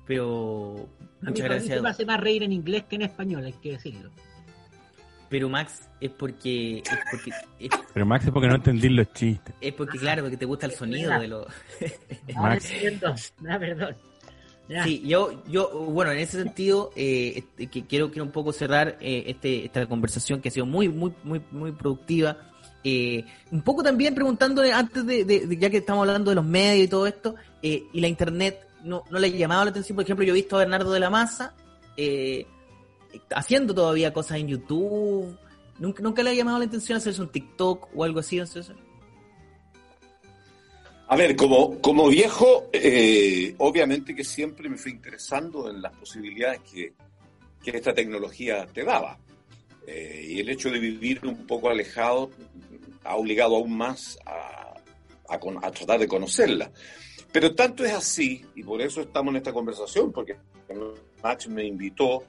Pero 0.07 0.89
muchas 1.23 1.45
gracias. 1.49 1.83
me 1.83 1.89
hace 1.89 2.05
más 2.05 2.21
reír 2.21 2.43
en 2.43 2.53
inglés 2.53 2.85
que 2.89 2.97
en 2.97 3.03
español, 3.03 3.45
hay 3.45 3.55
que 3.55 3.73
decirlo. 3.73 4.11
Pero 5.29 5.49
Max 5.49 5.89
es 6.01 6.11
porque 6.11 6.79
es 6.79 6.99
porque 7.11 7.31
es, 7.59 7.71
Pero 7.95 8.07
Max 8.07 8.25
es 8.27 8.31
porque 8.31 8.49
no 8.49 8.55
entendí 8.57 8.89
los 8.89 9.13
chistes. 9.13 9.55
es 9.61 9.73
porque 9.75 9.99
claro, 9.99 10.23
porque 10.23 10.37
te 10.37 10.45
gusta 10.45 10.67
el 10.67 10.73
sonido 10.73 11.19
de 11.19 11.29
los 11.29 11.47
Ah, 12.35 12.43
Max. 12.43 12.73
Ah, 13.49 13.59
perdón. 13.59 13.97
Ya. 14.69 14.83
Sí, 14.83 15.01
yo, 15.07 15.43
yo, 15.49 15.69
bueno, 15.71 16.11
en 16.11 16.19
ese 16.19 16.43
sentido, 16.43 16.91
eh, 16.97 17.35
este, 17.37 17.69
que 17.69 17.87
quiero, 17.87 18.11
quiero 18.11 18.25
un 18.25 18.33
poco 18.33 18.53
cerrar 18.53 18.97
eh, 19.01 19.25
este, 19.29 19.65
esta 19.65 19.87
conversación 19.87 20.41
que 20.41 20.49
ha 20.49 20.53
sido 20.53 20.67
muy, 20.67 20.89
muy, 20.89 21.13
muy, 21.23 21.41
muy 21.53 21.71
productiva. 21.71 22.37
Eh, 22.83 23.25
un 23.53 23.63
poco 23.63 23.85
también 23.85 24.13
preguntándole, 24.15 24.73
antes 24.73 25.07
de, 25.07 25.25
de- 25.25 25.47
de- 25.47 25.57
ya 25.57 25.71
que 25.71 25.77
estamos 25.79 26.03
hablando 26.03 26.31
de 26.31 26.35
los 26.35 26.45
medios 26.45 26.87
y 26.87 26.89
todo 26.89 27.07
esto, 27.07 27.37
eh, 27.63 27.85
y 27.93 28.01
la 28.01 28.09
internet 28.09 28.59
no, 28.83 29.05
no 29.09 29.19
le 29.21 29.29
ha 29.29 29.31
llamado 29.31 29.65
la 29.65 29.71
atención. 29.71 29.95
Por 29.95 30.05
ejemplo, 30.05 30.25
yo 30.25 30.33
he 30.33 30.35
visto 30.35 30.57
a 30.57 30.61
Bernardo 30.61 30.91
de 30.93 31.01
la 31.01 31.11
Maza, 31.11 31.55
eh, 31.97 32.45
haciendo 33.31 33.75
todavía 33.75 34.13
cosas 34.13 34.39
en 34.39 34.49
YouTube. 34.49 35.37
¿Nunca, 35.79 36.03
nunca 36.03 36.23
le 36.23 36.31
ha 36.31 36.35
llamado 36.35 36.59
la 36.59 36.65
atención 36.65 36.99
hacerse 36.99 37.21
un 37.21 37.31
TikTok 37.31 37.89
o 37.95 38.05
algo 38.05 38.21
así, 38.21 38.39
don 38.39 38.47
César? 38.47 38.77
A 41.09 41.17
ver, 41.17 41.37
como, 41.37 41.81
como 41.81 42.09
viejo, 42.09 42.69
eh, 42.73 43.55
obviamente 43.59 44.15
que 44.15 44.25
siempre 44.25 44.69
me 44.69 44.77
fui 44.77 44.93
interesando 44.93 45.71
en 45.71 45.81
las 45.81 45.93
posibilidades 45.97 46.61
que, 46.61 46.95
que 47.63 47.71
esta 47.77 47.95
tecnología 47.95 48.67
te 48.67 48.83
daba. 48.83 49.19
Eh, 49.87 50.27
y 50.31 50.41
el 50.41 50.49
hecho 50.49 50.69
de 50.69 50.81
vivir 50.81 51.25
un 51.25 51.47
poco 51.47 51.71
alejado 51.71 52.31
ha 53.05 53.15
obligado 53.15 53.55
aún 53.57 53.77
más 53.77 54.19
a, 54.27 54.75
a 55.29 55.35
a 55.63 55.71
tratar 55.71 56.01
de 56.01 56.09
conocerla. 56.09 56.73
Pero 57.31 57.55
tanto 57.55 57.85
es 57.85 57.93
así, 57.93 58.45
y 58.55 58.63
por 58.63 58.81
eso 58.81 59.03
estamos 59.03 59.31
en 59.33 59.37
esta 59.37 59.53
conversación, 59.53 60.11
porque 60.11 60.37
Max 61.23 61.49
me 61.49 61.65
invitó 61.65 62.25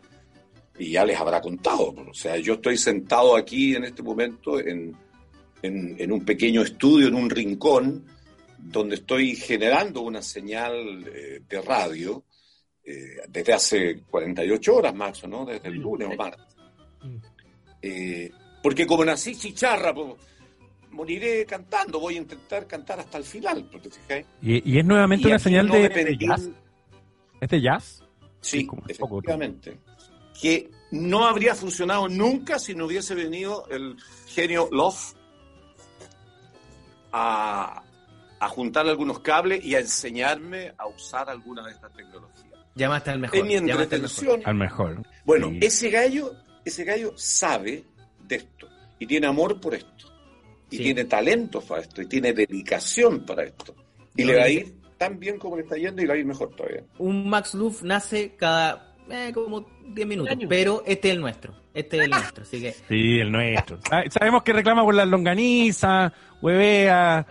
y 0.78 0.92
ya 0.92 1.06
les 1.06 1.20
habrá 1.20 1.42
contado. 1.42 1.94
O 2.10 2.14
sea, 2.14 2.38
yo 2.38 2.56
estoy 2.56 2.78
sentado 2.78 3.36
aquí 3.36 3.76
en 3.76 3.86
este 3.86 4.04
momento 4.04 4.60
en, 4.60 4.96
en, 5.62 5.96
en 6.00 6.12
un 6.12 6.24
pequeño 6.24 6.62
estudio, 6.62 7.08
en 7.08 7.16
un 7.16 7.30
rincón, 7.30 8.06
donde 8.58 8.96
estoy 8.96 9.36
generando 9.36 10.02
una 10.02 10.22
señal 10.22 11.06
eh, 11.08 11.42
de 11.48 11.62
radio 11.62 12.24
eh, 12.84 13.18
desde 13.28 13.54
hace 13.54 14.02
48 14.10 14.76
horas, 14.76 14.96
Max, 14.96 15.28
¿no? 15.28 15.46
Desde 15.46 15.68
el 15.68 15.76
lunes 15.76 16.08
o 16.12 16.16
martes. 16.16 16.56
Mm. 17.02 17.18
Eh, 17.82 18.32
porque 18.64 18.88
como 18.88 19.06
nací 19.06 19.36
chicharra, 19.36 19.94
pues, 19.94 20.14
moriré 20.92 21.46
cantando, 21.46 22.00
voy 22.00 22.16
a 22.16 22.18
intentar 22.20 22.66
cantar 22.66 23.00
hasta 23.00 23.18
el 23.18 23.24
final, 23.24 23.68
porque 23.72 23.90
fijáis. 23.90 24.26
Y, 24.42 24.74
y 24.74 24.80
es 24.80 24.86
nuevamente 24.86 25.28
Y 25.28 25.32
una 25.32 25.40
señal 25.40 25.68
no 25.68 25.76
de, 25.76 26.18
jazz. 26.18 26.50
¿Es 27.40 27.50
de 27.50 27.62
jazz? 27.62 28.04
Sí, 28.42 28.64
poco 28.64 28.84
efectivamente. 28.88 29.78
Que 30.42 30.70
no 30.92 31.26
habría 31.26 31.56
funcionado 31.56 32.08
nunca 32.08 32.60
si 32.60 32.76
no 32.76 32.86
hubiese 32.86 33.16
venido 33.16 33.66
el 33.70 33.98
genio 34.28 34.70
Love 34.72 35.14
a, 37.12 37.84
a 38.40 38.50
juntar 38.50 38.88
algunos 38.88 39.20
cables 39.20 39.64
y 39.64 39.76
a 39.76 39.80
enseñarme 39.80 40.74
a 40.78 40.88
usar 40.88 41.30
alguna 41.30 41.64
de 41.66 41.72
estas 41.72 41.92
tecnologías. 41.94 42.46
Llamaste 42.76 43.12
al 43.12 43.20
mejor. 43.20 43.38
En 43.40 43.48
mi 43.48 43.54
llamaste 43.54 43.72
al 43.72 43.78
mejor. 43.80 43.94
entretención, 43.94 44.42
Al 44.46 44.56
mejor. 44.56 45.04
bueno, 45.26 45.50
Sí. 45.50 45.60
ese 45.62 45.90
gallo, 45.90 46.32
ese 46.64 46.84
gallo 46.84 47.14
sabe 47.18 47.84
de 48.28 48.36
esto 48.36 48.68
y 49.00 49.08
tiene 49.08 49.28
amor 49.28 49.60
por 49.60 49.74
esto 49.74 50.06
y 50.70 50.78
Sí. 50.78 50.84
tiene 50.84 51.06
talento 51.06 51.62
para 51.62 51.82
esto 51.82 52.02
y 52.02 52.06
tiene 52.06 52.34
dedicación 52.34 53.26
para 53.26 53.44
esto 53.46 53.74
y 54.16 54.22
No, 54.24 54.28
le 54.32 54.38
va 54.38 54.44
a 54.44 54.50
ir 54.50 54.76
tan 54.98 55.20
bien 55.20 55.40
como 55.40 55.56
le 55.56 55.64
está 55.64 55.76
yendo 55.78 56.02
y 56.02 56.06
le 56.06 56.10
va 56.10 56.16
a 56.16 56.18
ir 56.20 56.26
mejor 56.26 56.56
todavía. 56.56 56.84
Un 57.00 57.28
Max 57.30 57.54
Luff 57.56 57.82
nace 57.84 58.36
cada 58.36 58.87
eh, 59.10 59.32
como 59.34 59.66
10 59.88 60.08
minutos, 60.08 60.36
pero 60.48 60.84
este 60.86 61.10
es 61.10 61.14
el 61.16 61.22
nuestro. 61.22 61.54
Este 61.74 61.98
es 61.98 62.04
el 62.04 62.10
nuestro, 62.12 62.44
así 62.44 62.62
que 62.62 62.72
Sí, 62.72 63.20
el 63.20 63.32
nuestro. 63.32 63.80
Sabemos 64.10 64.44
que 64.44 64.54
reclama 64.54 64.84
por 64.84 64.96
las 64.96 65.08
longanizas, 65.08 66.12
huevea, 66.42 67.26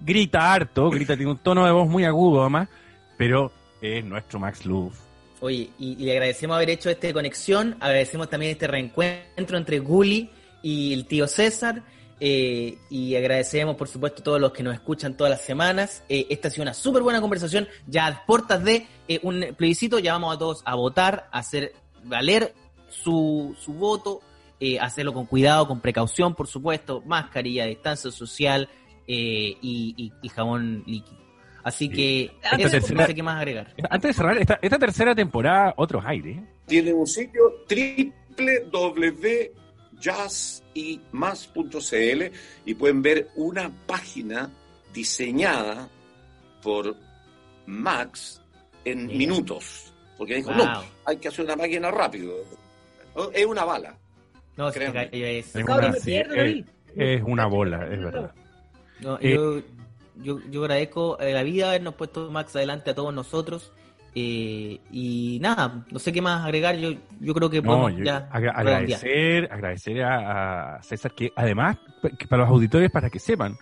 grita 0.00 0.52
harto, 0.52 0.90
grita, 0.90 1.16
tiene 1.16 1.32
un 1.32 1.38
tono 1.38 1.64
de 1.64 1.72
voz 1.72 1.88
muy 1.88 2.04
agudo 2.04 2.40
además, 2.40 2.68
pero 3.16 3.52
es 3.80 4.04
nuestro 4.04 4.38
Max 4.38 4.64
Luff. 4.64 4.98
Oye, 5.40 5.70
y, 5.78 5.92
y 5.92 6.04
le 6.04 6.12
agradecemos 6.12 6.56
haber 6.56 6.70
hecho 6.70 6.90
esta 6.90 7.12
conexión, 7.12 7.76
agradecemos 7.80 8.28
también 8.28 8.52
este 8.52 8.66
reencuentro 8.66 9.56
entre 9.56 9.78
Gulli 9.78 10.30
y 10.62 10.92
el 10.92 11.06
tío 11.06 11.26
César, 11.26 11.82
eh, 12.20 12.76
y 12.90 13.16
agradecemos 13.16 13.76
por 13.76 13.88
supuesto 13.88 14.20
a 14.20 14.24
todos 14.24 14.40
los 14.40 14.52
que 14.52 14.62
nos 14.62 14.74
escuchan 14.74 15.16
todas 15.16 15.30
las 15.30 15.40
semanas. 15.42 16.04
Eh, 16.08 16.26
esta 16.30 16.48
ha 16.48 16.50
sido 16.50 16.62
una 16.62 16.74
súper 16.74 17.02
buena 17.02 17.20
conversación, 17.20 17.66
ya 17.86 18.06
a 18.06 18.26
puertas 18.26 18.62
de 18.62 18.86
eh, 19.08 19.20
un 19.22 19.44
plebiscito, 19.56 19.98
ya 19.98 20.12
vamos 20.12 20.34
a 20.36 20.38
todos 20.38 20.62
a 20.64 20.74
votar, 20.74 21.28
a 21.32 21.38
hacer 21.38 21.72
valer 22.04 22.54
su, 22.88 23.54
su 23.58 23.72
voto, 23.74 24.20
eh, 24.60 24.78
hacerlo 24.78 25.12
con 25.14 25.26
cuidado, 25.26 25.66
con 25.66 25.80
precaución, 25.80 26.34
por 26.34 26.46
supuesto, 26.46 27.02
mascarilla, 27.06 27.64
distancia 27.66 28.10
social 28.10 28.68
eh, 29.08 29.56
y, 29.62 29.94
y- 29.96 30.12
y 30.22 30.28
jabón 30.28 30.84
líquido. 30.86 31.18
Así 31.62 31.86
Sí. 31.88 31.92
que 31.92 32.22
Esta 32.42 32.56
eso, 32.56 32.70
tercera- 32.70 33.00
no 33.00 33.06
sé 33.06 33.14
qué 33.14 33.22
más 33.22 33.36
agregar. 33.36 33.74
Antes 33.90 34.08
de 34.10 34.14
cerrar, 34.14 34.38
esta, 34.38 34.58
esta 34.62 34.78
tercera 34.78 35.14
temporada, 35.14 35.74
otros 35.76 36.04
aires. 36.06 36.38
¿eh? 36.38 36.44
tiene 36.66 36.92
un 36.92 37.06
sitio 37.06 37.64
www.jazzymas.cl 41.12 42.22
y 42.64 42.74
pueden 42.74 43.02
ver 43.02 43.28
una 43.36 43.70
página 43.86 44.50
diseñada 44.92 45.88
por 46.62 46.96
Max 47.66 48.40
en 48.84 49.06
Mira. 49.06 49.18
minutos. 49.18 49.92
Porque 50.18 50.36
dijo, 50.36 50.50
Wow. 50.50 50.58
no, 50.64 50.82
hay 51.06 51.16
que 51.16 51.28
hacer 51.28 51.44
una 51.44 51.56
máquina 51.56 51.90
rápido. 51.90 52.34
Oh, 53.14 53.30
Es 53.32 53.46
una 53.46 53.64
bala. 53.64 53.96
No, 54.56 54.68
es. 54.68 54.76
Es 54.76 55.54
una- 55.64 55.92
sí, 55.94 56.14
eh. 56.14 56.64
Es 56.96 57.22
una 57.24 57.46
bola, 57.46 57.84
es 57.84 57.98
verdad. 58.00 58.34
No, 59.00 59.16
Eh, 59.20 59.34
yo, 59.34 59.60
yo, 60.16 60.40
yo 60.50 60.60
agradezco 60.62 61.18
a 61.18 61.24
la 61.24 61.42
vida 61.42 61.68
habernos 61.68 61.94
puesto 61.94 62.30
Max 62.30 62.54
adelante 62.56 62.90
a 62.90 62.94
todos 62.94 63.14
nosotros. 63.14 63.72
Eh, 64.14 64.80
y 64.90 65.38
nada, 65.40 65.84
no 65.90 65.98
sé 65.98 66.12
qué 66.12 66.20
más 66.22 66.44
agregar. 66.44 66.76
Yo, 66.76 66.90
yo 67.20 67.34
creo 67.34 67.48
que 67.50 67.60
No, 67.62 67.68
podemos 67.68 67.92
yo- 67.98 68.04
ya 68.04 68.28
agra- 68.30 68.52
redondear. 68.52 68.66
agradecer, 68.76 69.48
agradecer 69.52 70.02
a, 70.02 70.76
a 70.76 70.82
César 70.82 71.12
que 71.14 71.32
además, 71.36 71.78
que 72.18 72.26
para 72.26 72.42
los 72.42 72.50
auditores, 72.50 72.90
para 72.90 73.08
que 73.10 73.18
sepan, 73.18 73.56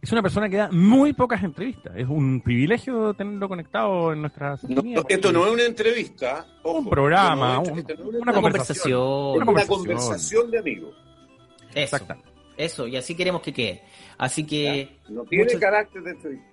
es 0.00 0.10
una 0.12 0.22
persona 0.22 0.48
que 0.48 0.56
da 0.56 0.70
muy 0.72 1.12
pocas 1.12 1.42
entrevistas. 1.42 1.92
Es 1.94 2.08
un 2.08 2.40
privilegio 2.40 3.12
tenerlo 3.12 3.48
conectado 3.48 4.12
en 4.14 4.22
nuestra 4.22 4.56
No, 4.68 4.82
esto 5.08 5.30
no 5.32 5.46
es 5.46 5.52
una 5.52 5.64
entrevista. 5.64 6.46
ojo, 6.62 6.78
Un 6.78 6.88
programa, 6.88 7.58
esto 7.62 7.62
no 7.62 7.62
es- 7.62 7.70
un- 7.72 7.78
esto 7.78 7.94
no 7.94 8.00
es 8.02 8.08
una 8.08 8.18
Una 8.22 8.32
conversación. 8.32 9.00
una 9.36 9.44
conversación. 9.44 9.78
conversación 9.86 10.50
de 10.50 10.58
amigos. 10.58 10.96
Eso, 11.74 11.96
Exacto. 11.96 12.14
eso, 12.56 12.86
y 12.88 12.96
así 12.96 13.14
queremos 13.14 13.42
que 13.42 13.52
quede. 13.52 13.82
Así 14.16 14.46
que. 14.46 14.96
No 15.10 15.22
tiene 15.24 15.46
carácter 15.58 16.02
de 16.02 16.10
entrevista. 16.12 16.49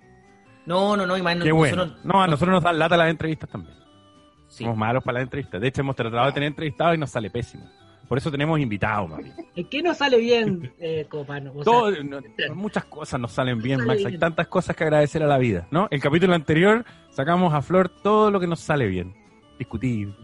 No, 0.68 0.96
no, 0.96 1.06
no, 1.06 1.16
imagino. 1.16 1.44
Qué 1.44 1.52
bueno. 1.52 1.76
nosotros- 1.84 2.04
No, 2.04 2.22
a 2.22 2.26
nosotros 2.26 2.54
nos 2.54 2.62
dan 2.62 2.78
lata 2.78 2.96
las 2.96 3.10
entrevistas 3.10 3.48
también. 3.50 3.74
sí. 4.48 4.64
Somos 4.64 4.76
malos 4.78 5.02
para 5.02 5.14
las 5.18 5.22
entrevistas. 5.24 5.60
De 5.60 5.68
hecho, 5.68 5.80
hemos 5.80 5.96
tratado 5.96 6.26
de 6.26 6.32
tener 6.32 6.46
entrevistados 6.48 6.94
y 6.94 6.98
nos 6.98 7.10
sale 7.10 7.30
pésimo. 7.30 7.68
Por 8.08 8.16
eso 8.16 8.30
tenemos 8.30 8.58
invitados, 8.58 9.10
más 9.10 9.18
bien. 9.22 9.34
¿En 9.54 9.68
qué 9.68 9.82
no 9.82 9.92
sale 9.94 10.16
bien, 10.18 10.72
eh, 10.80 11.06
Copano? 11.10 11.50
O 11.50 11.62
sea, 11.62 11.64
Todo- 11.64 11.90
no- 12.02 12.20
muchas 12.54 12.84
cosas 12.86 13.20
nos 13.20 13.32
salen 13.32 13.58
bien, 13.60 13.78
Sale 13.80 13.88
Max. 13.88 14.04
Hay 14.06 14.18
tantas 14.18 14.46
cosas 14.48 14.74
que 14.74 14.84
agradecer 14.84 15.22
a 15.22 15.26
la 15.26 15.36
vida, 15.36 15.66
¿no? 15.70 15.88
El 15.90 16.00
capítulo 16.00 16.34
anterior 16.34 16.84
sacamos 17.10 17.52
a 17.52 17.60
flor 17.60 17.90
todo 17.90 18.30
lo 18.30 18.40
que 18.40 18.46
nos 18.46 18.60
sale 18.60 18.86
bien. 18.86 19.14
Discutir. 19.58 20.14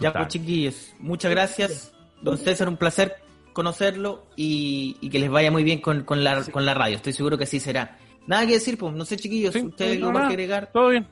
Ya, 0.00 0.12
pues 0.12 0.28
chiquillos, 0.28 0.94
muchas 0.98 1.30
gracias. 1.30 1.92
Don 2.20 2.36
César, 2.36 2.68
un 2.68 2.76
placer 2.76 3.16
conocerlo 3.52 4.26
y, 4.36 4.96
y 5.00 5.08
que 5.10 5.18
les 5.18 5.30
vaya 5.30 5.50
muy 5.50 5.64
bien 5.64 5.80
con, 5.80 6.04
con 6.04 6.22
la, 6.22 6.44
con 6.44 6.64
la 6.66 6.74
radio. 6.74 6.96
Estoy 6.96 7.12
seguro 7.14 7.36
que 7.38 7.44
así 7.44 7.58
será. 7.58 7.96
Nada 8.28 8.46
que 8.46 8.52
decir, 8.52 8.76
pues, 8.76 8.92
no 8.94 9.04
sé, 9.06 9.16
chiquillos, 9.16 9.54
Sí, 9.54 9.62
ustedes 9.62 9.98
no, 9.98 10.12
más 10.12 10.28
que 10.28 10.34
agregar. 10.34 10.70
Todo 10.70 10.90
bien. 10.90 11.08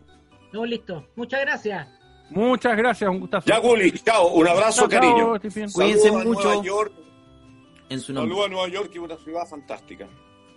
No, 0.52 0.64
listo. 0.66 1.09
Muchas 1.16 1.40
gracias. 1.40 1.88
Muchas 2.29 2.76
gracias, 2.76 3.09
un 3.11 3.20
gustazo. 3.20 3.46
Ya, 3.48 3.59
Gulli, 3.59 3.90
chao. 3.92 4.29
Un 4.35 4.46
abrazo, 4.46 4.87
Chao, 4.87 5.00
chao, 5.00 5.00
cariño. 5.00 5.72
Cuídense 5.72 6.12
mucho. 6.12 6.42
Nueva 6.44 6.62
York. 6.62 6.92
En 7.88 8.00
su 8.00 8.12
nombre. 8.12 8.31
Saludos 8.31 8.46
a 8.46 8.52
Nueva 8.52 8.68
York, 8.68 8.90
que 8.90 8.98
es 8.98 9.05
una 9.05 9.16
ciudad 9.16 9.46
fantástica. 9.48 10.07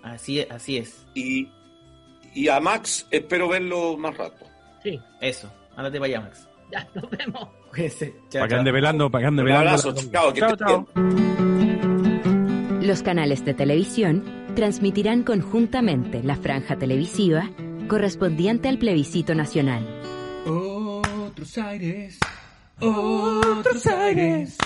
Así 0.04 0.40
es, 0.40 0.52
así 0.52 0.78
es. 0.78 1.06
Y, 1.14 1.48
y 2.34 2.50
a 2.50 2.60
Max 2.60 3.08
espero 3.10 3.48
verlo 3.48 3.98
más 3.98 4.18
rato. 4.18 4.46
Sí. 4.84 5.00
Eso. 5.22 5.50
Ándate 5.78 5.98
para 6.00 6.08
allá, 6.08 6.22
Max. 6.22 6.48
Ya, 6.72 6.88
nos 6.94 7.10
vemos. 7.10 7.48
Cuídense. 7.72 8.14
Chao, 8.30 8.42
Para 8.42 8.48
que 8.48 8.50
chao. 8.50 8.60
ande 8.60 8.72
velando, 8.72 9.10
para 9.10 9.22
que 9.22 9.28
ande 9.28 9.44
Un 9.44 9.52
abrazo, 9.52 9.94
chao, 10.12 10.34
que 10.34 10.40
Chao. 10.42 10.88
Los 12.82 13.04
canales 13.04 13.46
de 13.46 13.54
televisión 13.54 14.24
transmitirán 14.56 15.24
conjuntamente 15.24 16.24
la 16.24 16.36
franja 16.36 16.78
televisiva 16.78 17.50
correspondiente 17.88 18.70
al 18.70 18.78
plebiscito 18.78 19.36
nacional. 19.36 19.86
Otros 20.46 21.58
aires, 21.58 22.18
otros 22.80 23.86
aires, 23.88 24.58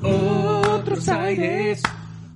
otros 0.00 1.08
aires, 1.08 1.82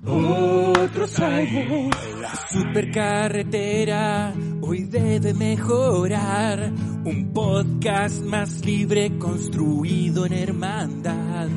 otros 0.05 1.19
aires. 1.19 1.89
La 2.21 2.35
supercarretera 2.35 4.33
hoy 4.61 4.83
debe 4.83 5.33
mejorar. 5.33 6.71
Un 7.05 7.31
podcast 7.33 8.23
más 8.23 8.65
libre 8.65 9.17
construido 9.17 10.25
en 10.25 10.33
hermandad. 10.33 11.49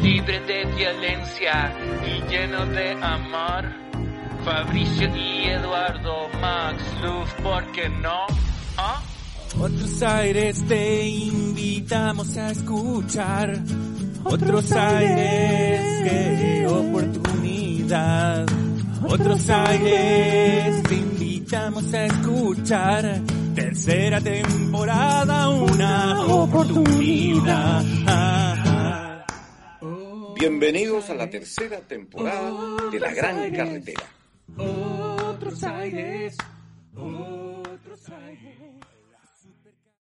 Libre 0.00 0.40
de 0.40 0.64
violencia 0.74 1.72
y 2.04 2.30
lleno 2.30 2.66
de 2.66 2.92
amor. 3.00 3.91
Fabricio 4.44 5.16
y 5.16 5.44
Eduardo 5.44 6.28
Max 6.40 6.82
Luz, 7.00 7.30
¿por 7.44 7.64
qué 7.70 7.88
no? 7.88 8.26
¿Ah? 8.76 9.00
Otros 9.56 10.02
aires 10.02 10.66
te 10.66 11.08
invitamos 11.08 12.36
a 12.36 12.50
escuchar. 12.50 13.56
Otros 14.24 14.72
aires, 14.72 15.80
qué 16.02 16.66
oportunidad. 16.66 18.46
Otros 19.08 19.48
aires 19.48 20.82
te 20.84 20.94
invitamos 20.94 21.94
a 21.94 22.06
escuchar. 22.06 23.20
Tercera 23.54 24.20
temporada, 24.20 25.48
una 25.50 26.20
oportunidad. 26.22 27.84
Bienvenidos 30.34 31.08
a 31.10 31.14
la 31.14 31.30
tercera 31.30 31.78
temporada 31.80 32.50
de 32.90 32.98
La 32.98 33.14
Gran 33.14 33.52
Carretera. 33.52 34.21
Otros 34.58 35.62
aires, 35.64 36.36
otros 36.96 38.08
aires. 38.10 38.61